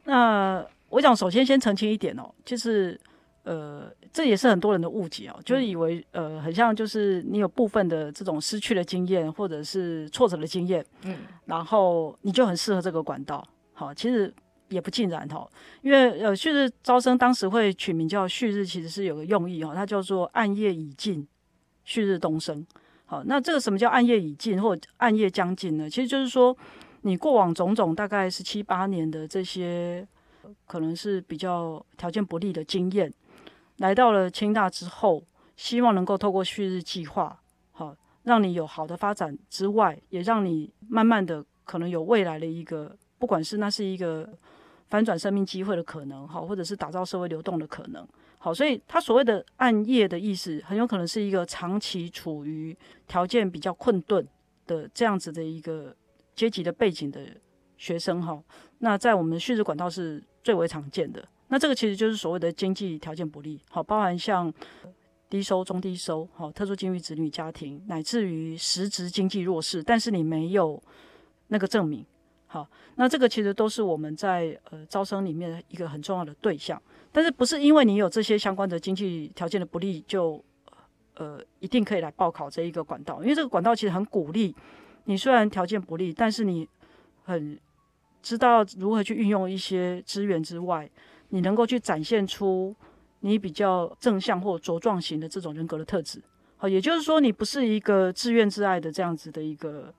[0.03, 2.99] 那我想首先先澄清一点哦，就是
[3.43, 13.47] 呃，这也是很多人的误解哦，就是以为呃，很像就是你有部分的这种失去的经验或者是挫折的经验，嗯，然后你就很适合这个管道。
[13.77, 14.33] 好，其实
[14.69, 15.45] 也不尽然哈，
[15.81, 21.27] 因为呃，旭日招生当时会取名叫旭日，其实是有个用意哈，它叫做暗夜已尽，
[21.83, 22.65] 旭日东升。
[23.05, 25.89] 好，那这个什么叫暗夜已尽或暗夜将近呢？
[25.89, 26.55] 其实就是说，
[27.01, 30.07] 你过往种种大概是七八年的这些，
[30.65, 33.13] 可能是比较条件不利的经验，
[33.79, 35.21] 来到了清大之后，
[35.57, 37.39] 希望能够透过旭日计划，
[37.73, 42.95] 好，让你有好的发展之外，也让你慢慢的可能有未来的一个。
[43.17, 44.29] 不管是那是一个
[44.87, 52.75] 翻转生命机会的可能，好，或者是打造社会流动的可能，好，所以他所谓的暗夜的意思，很有可能是一个长期处于
[53.07, 54.25] 条件比较困顿
[54.67, 55.95] 的这样子的一个
[56.35, 57.25] 阶级的背景的
[57.77, 58.41] 学生，哈，
[58.79, 61.27] 那在我们叙事管道是最为常见的。
[61.47, 64.53] 那这个其实就是所谓的经济条件不利，好，包含像
[65.29, 70.81] 低收、中低收，好，特殊境遇子女家庭，乃至于实质经济弱势，但是你没有
[71.47, 72.05] 那个证明。
[72.55, 76.81] 好，那这个其实都是我们在呃招生里面一个很重要的对象，
[77.11, 80.41] 但是不是因为你有这些相关的经济条件的不利，就
[81.15, 83.21] 呃一定可以来报考这一个管道？
[83.21, 84.55] 因为这个管道其实很鼓励
[85.03, 86.65] 你，虽然条件不利，但是你
[87.25, 87.59] 很
[88.21, 90.89] 知道如何去运用一些资源之外，
[91.31, 92.73] 你能够去展现出
[93.19, 96.21] 你比较正向或茁壮型的这种人格的特质。
[96.55, 99.93] 好，也就是说，你不是一个自怨自艾的这样子的一个。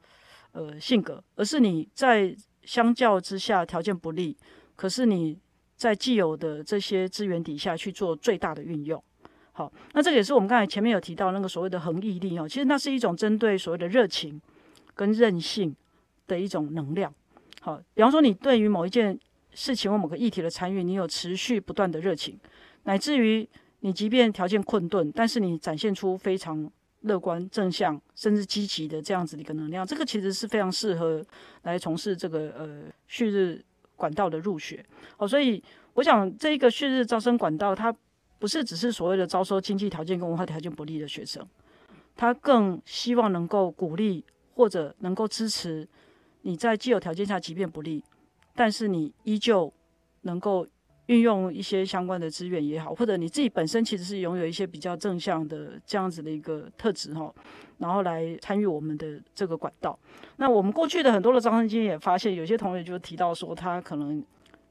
[0.57, 4.35] 呃，性格，而是你在相较之下条件不利，
[4.75, 5.39] 可是你
[5.77, 9.03] 在既有的这些资源底下去做最大的运用。
[9.53, 14.41] 好，那这个也是我们刚才前面有提到那个所谓的恒毅力哦，其实那是一种针对所谓的热情
[14.95, 15.77] 跟韧性
[16.27, 17.13] 的一种能量。
[17.61, 19.19] 好，比方说你对于某一件
[19.53, 22.41] 事情或某个议题的参与，你有持续不断的热情，
[22.85, 23.47] 乃至于
[23.81, 26.73] 你即便条件困顿，但是你展现出非常。
[27.07, 31.25] 乐观、正向，甚至积极的这样子的一个能量，这个其实是非常适合
[31.63, 33.65] 来从事这个呃旭日
[33.97, 34.85] 管道的入学。
[35.17, 35.63] 哦，所以
[35.95, 37.95] 我想这一个旭日招生管道，它
[38.39, 41.47] 不是只是所谓的招收经济条件跟文化条件不利的学生，
[42.15, 45.89] 它更希望能够鼓励或者能够支持
[46.43, 48.05] 你在既有条件下，即便不利，
[48.55, 49.73] 但是你依旧
[50.23, 50.67] 能够。
[51.07, 57.33] 运用一些相关的资源也好，或者你自己本身其实是拥有一些比较正向的这样子的一个特质哈，
[57.79, 59.97] 然后来参与我们的这个管道。
[60.37, 64.21] 那我们过去的很多的招生经验也发现，有些同学就提到说，他可能，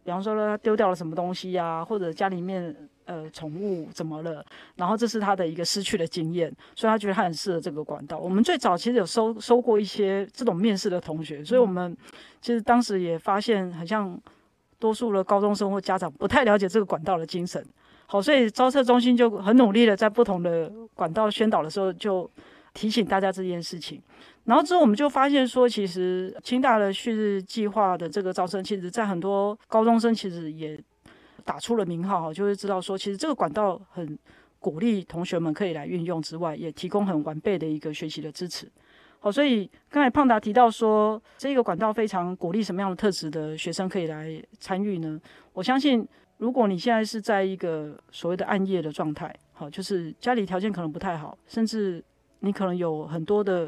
[0.03, 2.75] 比方说他丢掉了什么东西呀，或者家里面
[3.05, 8.19] 呃宠物怎么了，然后这是他的一个失去的经验，所以他觉得他很适合这个管道。
[8.19, 11.95] 我们最早其实有收收过一些这种面试的同学，所以我们
[12.41, 14.19] 其实当时也发现很像。
[14.79, 17.65] 多数的高中生或家长不太了解这个管道的精神，
[18.05, 22.29] 好，所以招测中心就很努力的在不同的管道宣导的时候，就
[22.73, 24.01] 提醒大家这件事情。
[24.43, 30.79] 然后之后我们就发现说，其实清大的旭日计划的这个招生，其实在很多高中生其实也
[31.43, 34.17] 打出了名号，就会知道说，其实这个管道很
[34.59, 38.71] 鼓励同学们可以来运用之外，也提供很完备的一个学习的支持。
[39.25, 45.19] 哦，所以刚才胖达提到说，这个管道非常鼓励什么样的特质的学生可以来参与呢？
[45.51, 46.07] 我相信，
[46.37, 52.03] 如果你现在是在一个所谓的暗夜的状态，好，就是家里条件可能不太好，甚至
[52.41, 53.67] 你可能有很多的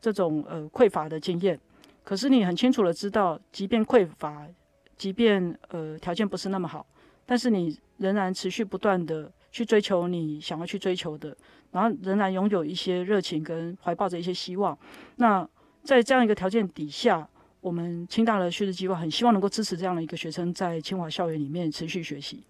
[0.00, 1.58] 这种呃匮乏的经验，
[2.04, 4.46] 可是你很清楚的知道，即便匮乏，
[4.96, 6.86] 即便呃条件不是那么好，
[7.26, 11.36] 但是你仍然持续不断的去追求你想要去追求的。
[11.72, 14.78] 然后仍然拥有一些热情跟怀抱着一些希望。
[15.16, 15.46] 那
[15.82, 17.26] 在这样一个条件底下，
[17.60, 22.44] 我们清大的旭日计划很希望能够支持这样的一个学生在清华校园里面持续学习。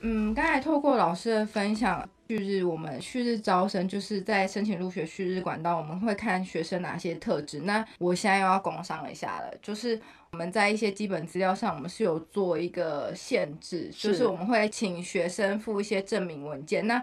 [0.00, 7.60] 嗯，刚才透过老师的分享，旭日我们旭日招生就是在申请入学旭日管道，我们会看学生哪些特质。
[7.62, 10.00] 那我现在又要工商一下了，就是
[10.30, 16.86] 我们在一些基本资料上，我们是有做一个限制，就是我们会请学生附一些证明文件。
[16.86, 17.02] 那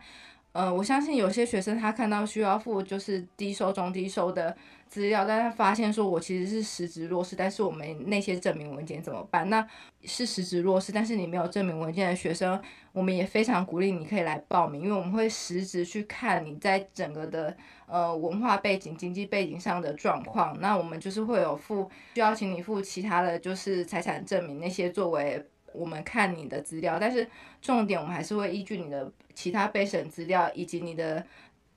[0.55, 4.55] 呃，我相信有些学生他看到需要付就是低收、中低收的
[4.87, 9.49] 资料，但他发现说我其实是实质弱势，但是我们那些证明文件怎么办？
[9.49, 9.67] 那
[10.03, 12.57] 是实质弱势，但是你没有证明文件的学生，
[12.93, 17.53] 我们也非常鼓励你可以来报名，因为我们会实质去看你在整个的
[17.85, 20.57] 呃文化背景、经济背景上的状况。
[20.61, 25.45] 那我们就是会有付需要请你付其他的就是财产证明那些作为。
[25.75, 27.27] 我们看你的资料，但是
[27.61, 31.25] 重点我们还是会依据你的其他备审资料，以及你的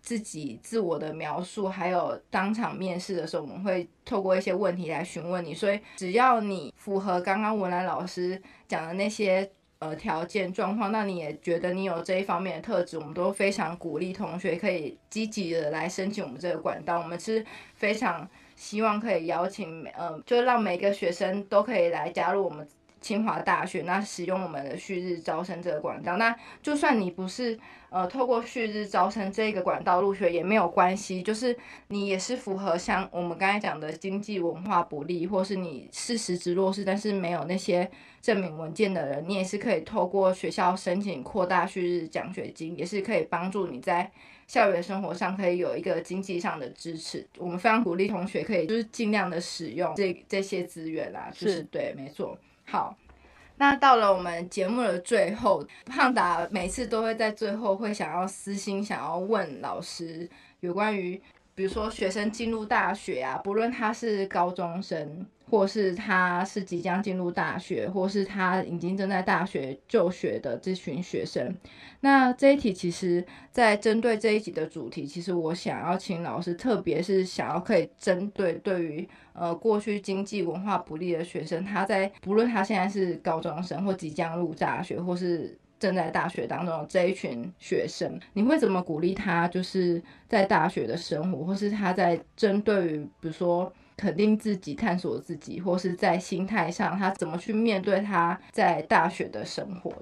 [0.01, 5.53] 自己自我的描述，还有当场面试的时候，我们会透过一些问题来询问你。
[5.53, 17.01] 所以只要你符合刚刚文兰老师讲的那些呃条件状况，那你也觉得你有这一方面的特质，我们都非常鼓励同学可以积极的来申请我们这个管道。
[17.01, 17.45] 我们是
[17.75, 22.67] 非常希望可以邀请呃，就让每个学生都可以来加入我们。
[23.01, 27.59] 清华大学那使用我们的旭日招生这个管道，那就算你不是
[27.91, 31.57] 呃透过旭日招生这个管道入学也没有关系，就是
[31.89, 37.91] 你也是符合像我们刚才讲的经济文化不利，或是你是实质弱势但是没有那些
[38.21, 44.11] 证明文件的人，你也是可以透过学校申请扩大旭日奖学金，也是可以帮助你在
[44.47, 47.27] 校园生活上可以有一个经济上的支持。
[47.37, 52.39] 我们非常鼓励同学可以就是尽量的使用这这些资源啦，就是对，没错。
[52.71, 52.95] 好，
[53.57, 60.29] 那到了我们节目的最后，胖达每次都会在最后会想要私心想要问老师
[60.61, 61.19] 有关于
[61.55, 65.27] 比如说学生进入大学啊，不论他是高中生。
[65.51, 71.55] 或是他是即将进入大学，或是他已经正在大学就学的这群学生。
[72.01, 89.49] 那这一题其实，在针对这一集的主题，其实我想要请老师，特别是想要可以针对对于呃过去经济文化不利的学生，他在不论他现在是高中生，或即将入大学，或是正在大学当中的这一群学生，你会怎么鼓励他？
[89.49, 93.73] 就是在大学的生活，或是他在针对于比如说。
[93.99, 99.93] 肯定自己，探索自己，或是在心态上，他怎么去面对他在大学的生活？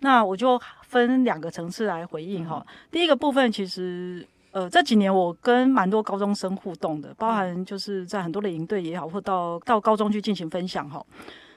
[0.00, 2.66] 那我就分两个层次来回应哈。
[2.90, 11.04] 第一个部分，其实呃这几年我跟蛮多高中生互动的，包含就是在很多的营队也好，或到到高中去进行分享哈。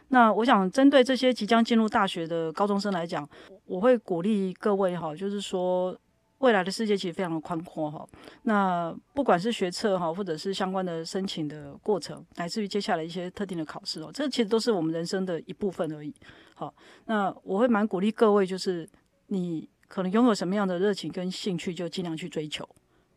[0.10, 3.28] 那我想针对这些即将进入大学的高中生来讲，
[3.66, 5.98] 我会鼓励各位哈，就是说。
[6.46, 8.08] 未来的世界其实非常的宽阔哈，
[8.44, 16.14] 那不管是学测哈，或者是相关的申请的过程，乃至于接下来一些特定的考试哦，这其实都是我们人生的一部分而已。
[16.54, 16.72] 好，
[17.06, 18.88] 那我会蛮鼓励各位，就是
[19.30, 22.64] 你可能拥有什么样的热情跟兴趣，就尽量去追求。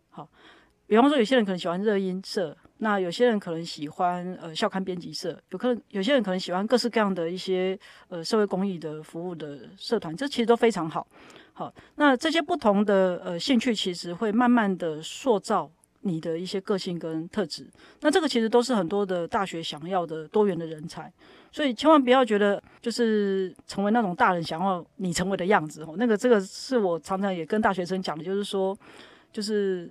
[0.09, 0.27] 好，
[0.87, 11.07] 比方说有些人可能喜欢热音社，那有些人可能喜欢呃校刊编辑社，有可能有些人可能喜欢各式各样的一些呃社会公益的服务的社团，这其实都非常好。
[11.59, 15.69] 好，那这些不同的呃兴趣，其实会慢慢的塑造
[16.03, 17.69] 你的一些个性跟特质。
[18.01, 21.13] 那这个其实都是很多的大学想要的多元的人才，
[21.51, 25.97] 所以千万不要觉得就是成为那种大人想要你成为的样子哦。
[25.99, 28.79] 那个这个是我常常也跟大学生讲的，就是说，
[29.33, 29.91] 就是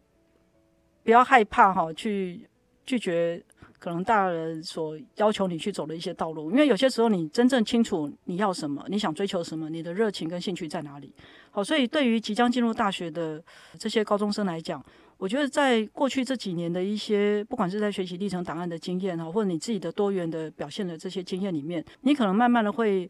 [1.04, 2.48] 不要害怕哈，去
[2.86, 3.44] 拒绝。
[3.80, 11.14] 可能大人所要求你去走的一些道路，因为有些时候你真正清楚你要什么，你想追求什么，你的热情跟兴趣在哪里。
[11.52, 13.42] 好，所以对于即将进入大学的
[13.78, 14.84] 这些高中生来讲，
[15.18, 23.08] 我觉得在过去这几年的一些，不管是在学习历程档案的经验哈，或者你自己的多元的表现的这些经验里面，你可能慢慢的会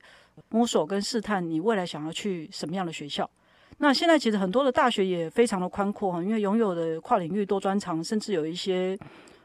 [0.50, 3.30] 摸索跟试探你未来想要去什么样的学校。
[3.78, 8.98] 那现在其实很多的大学也非常的宽阔哈，因为拥有的跨领域多专长，甚至有一些。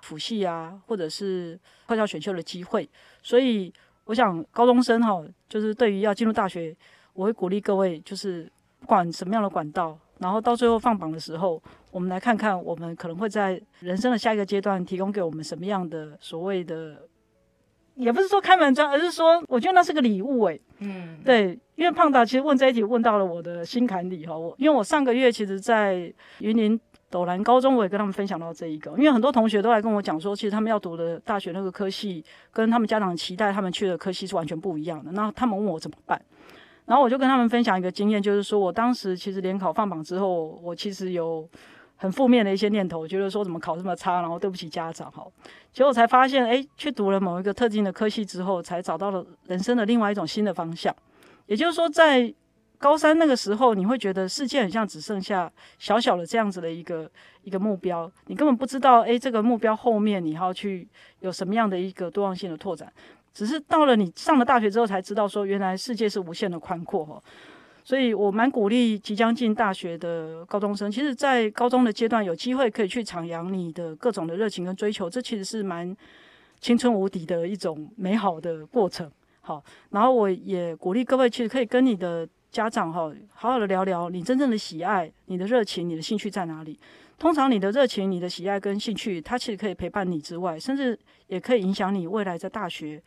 [0.03, 2.87] 辅系啊，或者是快校选秀的机会，
[3.23, 3.73] 所以
[4.05, 6.77] 我想高中生哈，就是对于要进入大学，
[7.15, 8.51] 我会鼓励各位，就是
[8.81, 17.07] 不管什么样的管道，然后到最后放榜的时候，我们来看看我们可能会在人生的下一个阶段提供给我们什么样的所谓的，
[17.95, 20.61] 也不是说开门砖，而是说我觉得那是个礼物诶。
[20.81, 26.81] 嗯，对，因为胖达其实问这一题问到了我的心坎里哈，我因为我上个月其实，在云林。
[27.13, 35.13] 斗南高中，我也跟他们分享到这一个，因为很多同学都来跟我讲说，其实他们要读的大学那个科系，跟他们家长期待他们去的科系是完全不一样的。
[35.13, 36.21] 那他们问我怎么办，
[36.87, 41.47] 然后我就跟他们分享一个经验，就是说我当时其实联考放榜之后，我其实有
[41.97, 45.25] 很负面的一些念头，觉得说怎么考这么差，然后对不起家长哈。
[45.73, 50.95] 结果才发现，哎，去读了某一个特定的科系之后，才找到了人生的另外一种新的方向。
[51.47, 52.33] 也就是说，在
[52.83, 57.09] 高三那个时候，你会觉得世界很像只剩下小小的这样子的一个
[57.45, 60.89] 一个目标，你根本不知道，诶，这个目标后面你要去
[61.21, 62.93] 有什么样的一个多样性的拓展。
[63.33, 67.23] 只是到了你上了大学之后，才知道说原来世界是无限的宽阔哈。
[67.85, 75.97] 所以我蛮鼓励即将进大学的高中生，其实，在高中的阶段有机会可以去徜徉你的各种的热情跟追求，这其实是蛮
[76.61, 79.09] 青春无敌的一种美好的过程。
[79.41, 82.29] 好，然后我也鼓励各位，其实可以跟你的。
[82.53, 86.79] 家长哈，好好的聊聊你真正的喜爱、你的热情、你的兴趣在哪里？
[87.19, 90.99] 通常你的热情、你的喜爱跟兴趣，它其实可以陪伴你之外，甚至
[91.29, 93.03] 也可以影响你未来在大学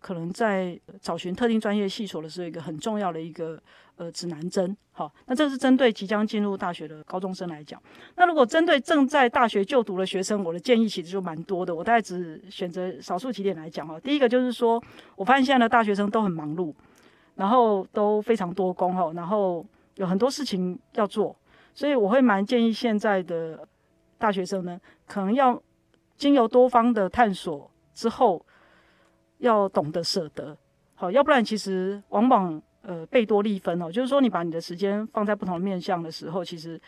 [0.00, 3.62] 可能在找寻特定专业系所的时候一个很重要的一个
[3.96, 4.76] 呃指南针。
[4.90, 7.80] 好，那这是针对即将进入大学的高中生来讲。
[8.16, 11.72] 那如果针对正在大学就读的学生，我的建议其实就蛮多的。
[11.72, 14.00] 我大概只选择少数几点来讲哈。
[14.00, 14.82] 第一个就是说，
[15.14, 16.74] 我发现现在的大学生都很忙碌。
[17.42, 19.66] 然后都非常多工哈，然后
[19.96, 21.34] 有很多事情要做，
[21.74, 23.66] 所以我会蛮建议现在的
[24.16, 25.60] 大学生呢，可能要
[26.16, 28.46] 经由多方的探索之后，
[29.38, 30.56] 要懂得舍得，
[30.94, 36.80] 好，要不然其实往往呃贝多利分哦，就是说你把你的时间放在不同的面向的时候，其实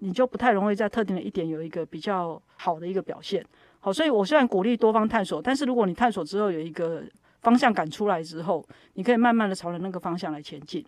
[0.00, 3.42] 你就不太容易在特定的一点有一个比较好的一个表现。
[3.80, 7.02] 好，所以我虽然鼓励多方探索，但是如果你探索之后有一个。
[7.44, 10.84] 方向感出来之后，你可以慢慢的朝着那个方向来前进。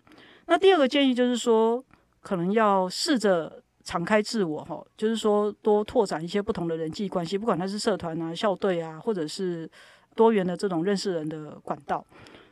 [0.47, 1.85] 那第二个建议就是说，
[2.23, 9.71] 可能要试着敞开自我，哈，就是说多拓展一些不同的人际关系，不管他是社团啊、校队啊，或者是
[10.15, 12.05] 多元的这种认识人的管道，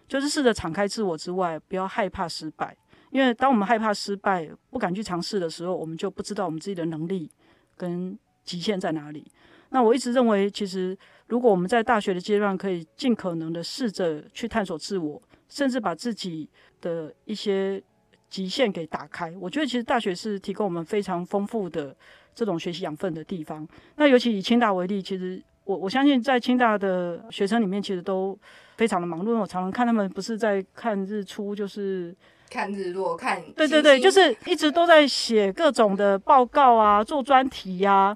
[0.07, 2.77] 就是试着敞开自我之外，不要害怕失败。
[3.11, 7.31] 因为当我们害怕失败、不敢去尝试的时候，我们就不知道我们自己的能力
[7.77, 9.25] 跟极限在哪里。
[9.71, 10.97] 那我一直认为，其实
[11.27, 16.49] 如果我们在大学的阶段，可以尽可能的试着去探索自我，甚至把自己
[16.81, 17.83] 的一些
[18.29, 19.33] 极限给打开。
[19.41, 21.97] 我觉得其实大学是提供我们非常丰富的
[22.35, 23.66] 这种学习养分的地方。
[23.97, 28.39] 那尤其以清大为例，其实我我相信在清大的学生里面，其实都
[28.77, 29.39] 非常的忙碌。
[29.39, 32.14] 我常常看他们不是在看日出，就是
[32.51, 38.14] 看日落，看对对对，就是一直都在写各种的报告啊，做专题呀。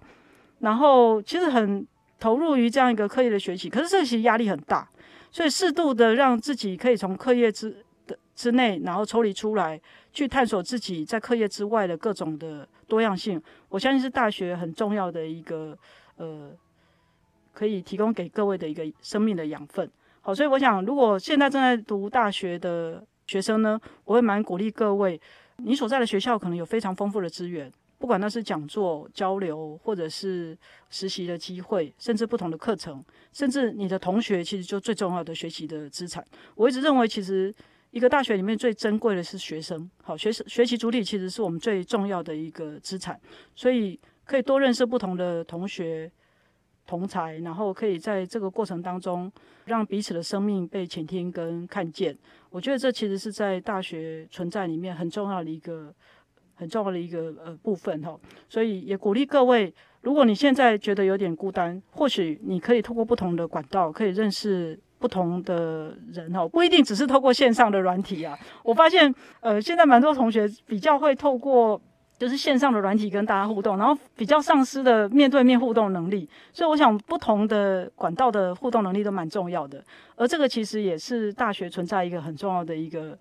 [0.58, 1.86] 然后其实很
[2.20, 4.88] 投入于这样一个课业的学习，可是这其实压力很大，
[5.30, 9.80] 所以适度的让自己可以从课业之的之内，然后抽离出来，
[10.12, 13.40] 去探索自己在课业之外的各种的多样性。
[13.68, 15.76] 我相信是大学很重要的一个
[16.16, 16.50] 呃，
[17.52, 19.90] 可以提供给各位的一个生命的养分。
[20.20, 25.20] 好，所以我想，如果现在正在读大学的学生呢，我会蛮鼓励各位，
[25.58, 27.72] 你所在的学校可能有非常丰富的资源。
[27.98, 30.56] 不管那是讲座、交流，或者是
[30.88, 36.24] 实习的机会，甚至不同的课程，甚至你的同学，其实就最重要的学习的资产。
[36.54, 37.52] 我一直认为，其实
[37.90, 39.90] 一个大学里面最珍贵的是学生。
[40.02, 43.20] 好，学生学习主体其实是我们最重要的一个资产，
[43.56, 46.08] 所以可以多认识不同的同学、
[46.86, 49.30] 同才，然后可以在这个过程当中，
[49.64, 52.16] 让彼此的生命被倾听跟看见。
[52.50, 55.92] 我觉得这其实是在大学存在里面很重要的一个。
[56.58, 68.36] 很重要的一个呃部分哈，所以也鼓励各位，如果你现在觉得有点孤单，或许你可以透过不同的管道，可以认识不同的人哈，不一定只是透过线上的软体啊。
[68.64, 71.80] 我发现呃，现在蛮多同学比较会透过
[72.18, 76.28] 就是线上的软体跟大家互动，然后比较丧失的面对面互动能力。
[76.52, 79.80] 所以我想，不同的管道的互动能力都蛮重要的，
[80.16, 83.16] 而这个其实也是大学存在一个很重要的一个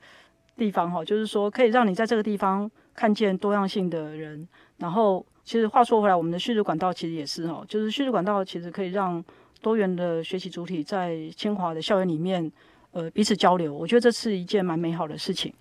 [0.56, 2.68] 地方哈，就是说可以让你在这个地方。
[2.98, 4.46] 看见多样性的人，
[4.78, 9.24] 然后其实话说回来，我们的叙事管道其实也是哦，就是叙事管道其实可以让
[9.62, 12.52] 多元的学习主体在清华的校园里面，
[12.92, 13.72] 呃，彼此交流。
[13.72, 15.54] 我觉得这是一件蛮美好的事情。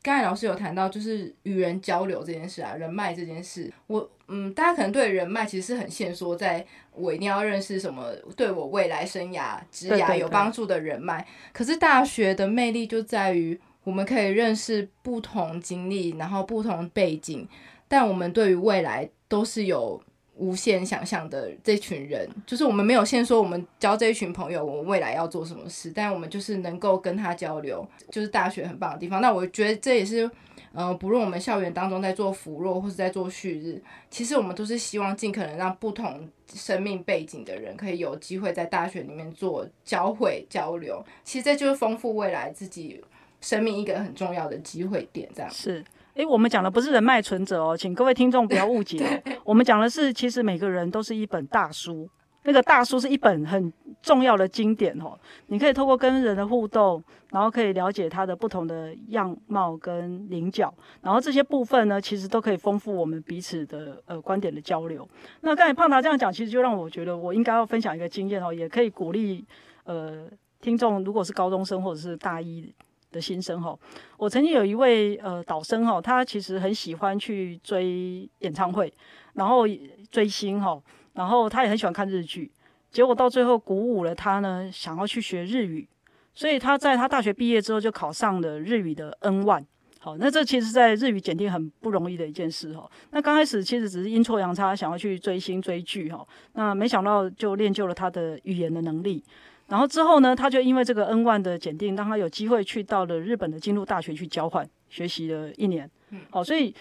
[0.00, 11.26] 刚才老师有谈到，就是与人交流这件事啊，人脉这件事，我嗯，大家可能对人脉其实是很限缩，在我一定要认识什么对我未来生涯、职涯有帮助的人脉。
[11.52, 13.60] 可是大学的魅力就在于。
[13.84, 17.46] 我们可以认识不同经历，然后不同背景，
[17.86, 20.02] 但我们对于未来都是有
[20.36, 21.52] 无限想象的。
[21.62, 29.20] 这群人就是我们没有先说我们交这一群朋友，我们未来要做什么事，但我们就是能够跟他交流，就是大学很棒的地方。
[29.20, 30.28] 那我觉得这也是，
[30.72, 41.04] 呃，不论我们校园当中在做辅弱或是在做旭日，其实我们都是希望尽可能让不同生命背景的人可以有机会在大学里面做交汇交流。
[41.22, 43.04] 其实这就是丰富未来自己。
[43.44, 45.84] 生命一个很重要的机会点，这样是。
[46.14, 49.22] 诶，我们讲的不是人脉存折哦，请各位听众不要误解。
[49.44, 52.08] 我们讲的是，其实每个人都是一本大书，
[52.44, 53.70] 那个大书是一本很
[54.00, 55.18] 重要的经典哦。
[55.48, 60.72] 你可以透过跟人的互动，然后可以了解他的不同的样貌跟棱角，
[61.02, 65.06] 然后这些部分呢，其实都可以丰富我们彼此的呃观点的交流。
[65.40, 69.44] 那刚才胖达这样讲，其实就让我觉得我应该要分享一个经验哦，也可以鼓励
[69.82, 70.28] 呃
[70.60, 72.72] 听众，如果是高中生或者是大一。
[73.14, 73.78] 的新生哈，
[74.18, 78.92] 我曾经有一位呃导生哈，他其实很喜欢去追演唱会，
[79.34, 79.62] 然后
[80.10, 82.50] 追星哈，然后他也很喜欢看日剧，
[82.90, 85.88] 结果到最后鼓舞了他呢，想要去学日语，
[86.34, 89.64] 所以他在他大学毕业之后就考上了日语的 N one，
[90.00, 92.90] 好，那这其实在日语检定很不容易的一件事哈。
[93.12, 99.22] 那刚开始其实只是阴错阳差想要去追星追剧哈，那没想到就练就了他的语言的能力。
[99.66, 105.90] 然后之后呢，他就因为这个 N one 的检定，让他有机会去到了日本的京都大学去交换学习了一年。
[106.10, 106.72] 嗯，好，所以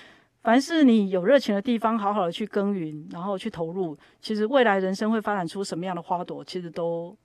[0.41, 7.15] 凡是你有热情的地方，好好的去耕耘，然后去投入，其实未来人生会发展出什么样的花朵，其实都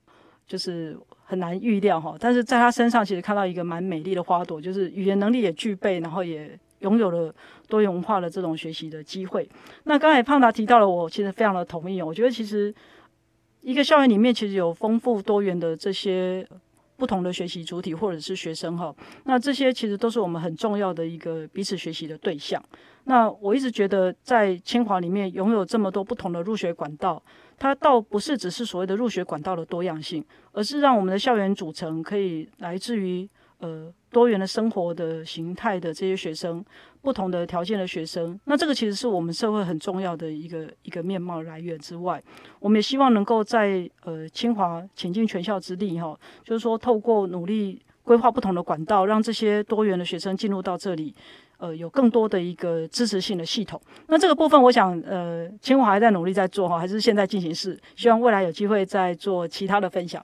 [0.47, 2.15] 就是很难预料哈。
[2.17, 7.35] 但是在他身上，其实看到一个蛮美丽的花朵，就是语言能力也具备，然后也拥有了
[7.67, 9.47] 多元文化的这种学习的机会。
[9.83, 12.73] 那刚才胖达提到了，我其实非常的同意哦，我觉得其实。
[13.61, 16.47] 一个校园里面其实有丰富多元的这些
[16.97, 18.93] 不同的学习主体或者是学生哈，
[19.23, 22.61] 那这些其实都是我们很重要的一个彼此学习的对象。
[23.05, 27.21] 那我一直觉得在清华里面拥有这么多不同的入学管道，
[27.57, 33.27] 它倒不是只是所谓的入学管道的多样性，而是让我们的校园组成可以来自于
[33.59, 36.65] 呃多元的生活的形态的这些学生。
[37.01, 42.21] 不同的条件的学生，那这个其实是我们社会很重要的一个一个面貌来源之外，
[42.59, 51.15] 我们也希望能够在呃清华倾尽全校之力哈，就是说透过努力规划不同的管道，让这些多元的学生进入到这里，
[51.57, 53.81] 呃有更多的一个支持性的系统。
[54.07, 60.21] 那这个部分，我想呃清华还在努力在做哈，还是现在进行式，希望未来有机会再做其他的分享。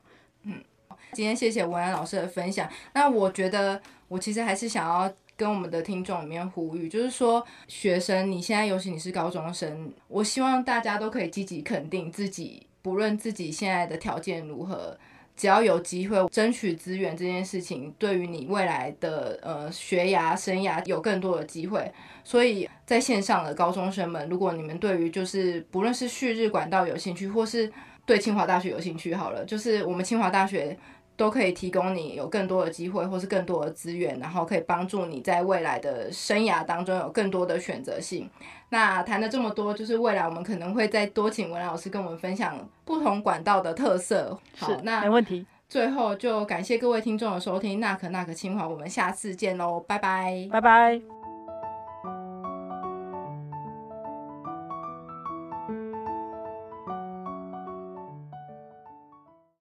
[1.16, 2.70] 今天谢谢文安老师的分享。
[2.94, 5.12] 那我觉得我其实还是想要。
[5.38, 14.98] 跟我们的听众里面呼吁，就是说，学生，你现在尤其你是高中生，我希望大家都可以积极肯定自己，不论自己现在的条件如何，
[15.36, 21.92] 只要有机会争取资源这件事情，对于你未来的呃学涯生涯有更多的机会。
[22.24, 27.70] 所以在线上的高中生们，如果你们对于就是不论是旭日管道有兴趣，或是
[28.06, 30.80] 对清华大学有兴趣，好了，就是我们清华大学。
[31.18, 38.30] 都可以提供你有更多的机会，或是更多的资源，然后可以帮助你在未来的生涯当中有更多的选择性。
[38.70, 44.38] 那谈了这么多，就是未来我们可能会再多请文老师跟我们分享不同管道的特色。
[44.58, 45.46] 好，那没问题。
[45.68, 51.15] 最后就感谢各位听众的收听，那可那可清华，我们下次见喽，拜拜，拜拜。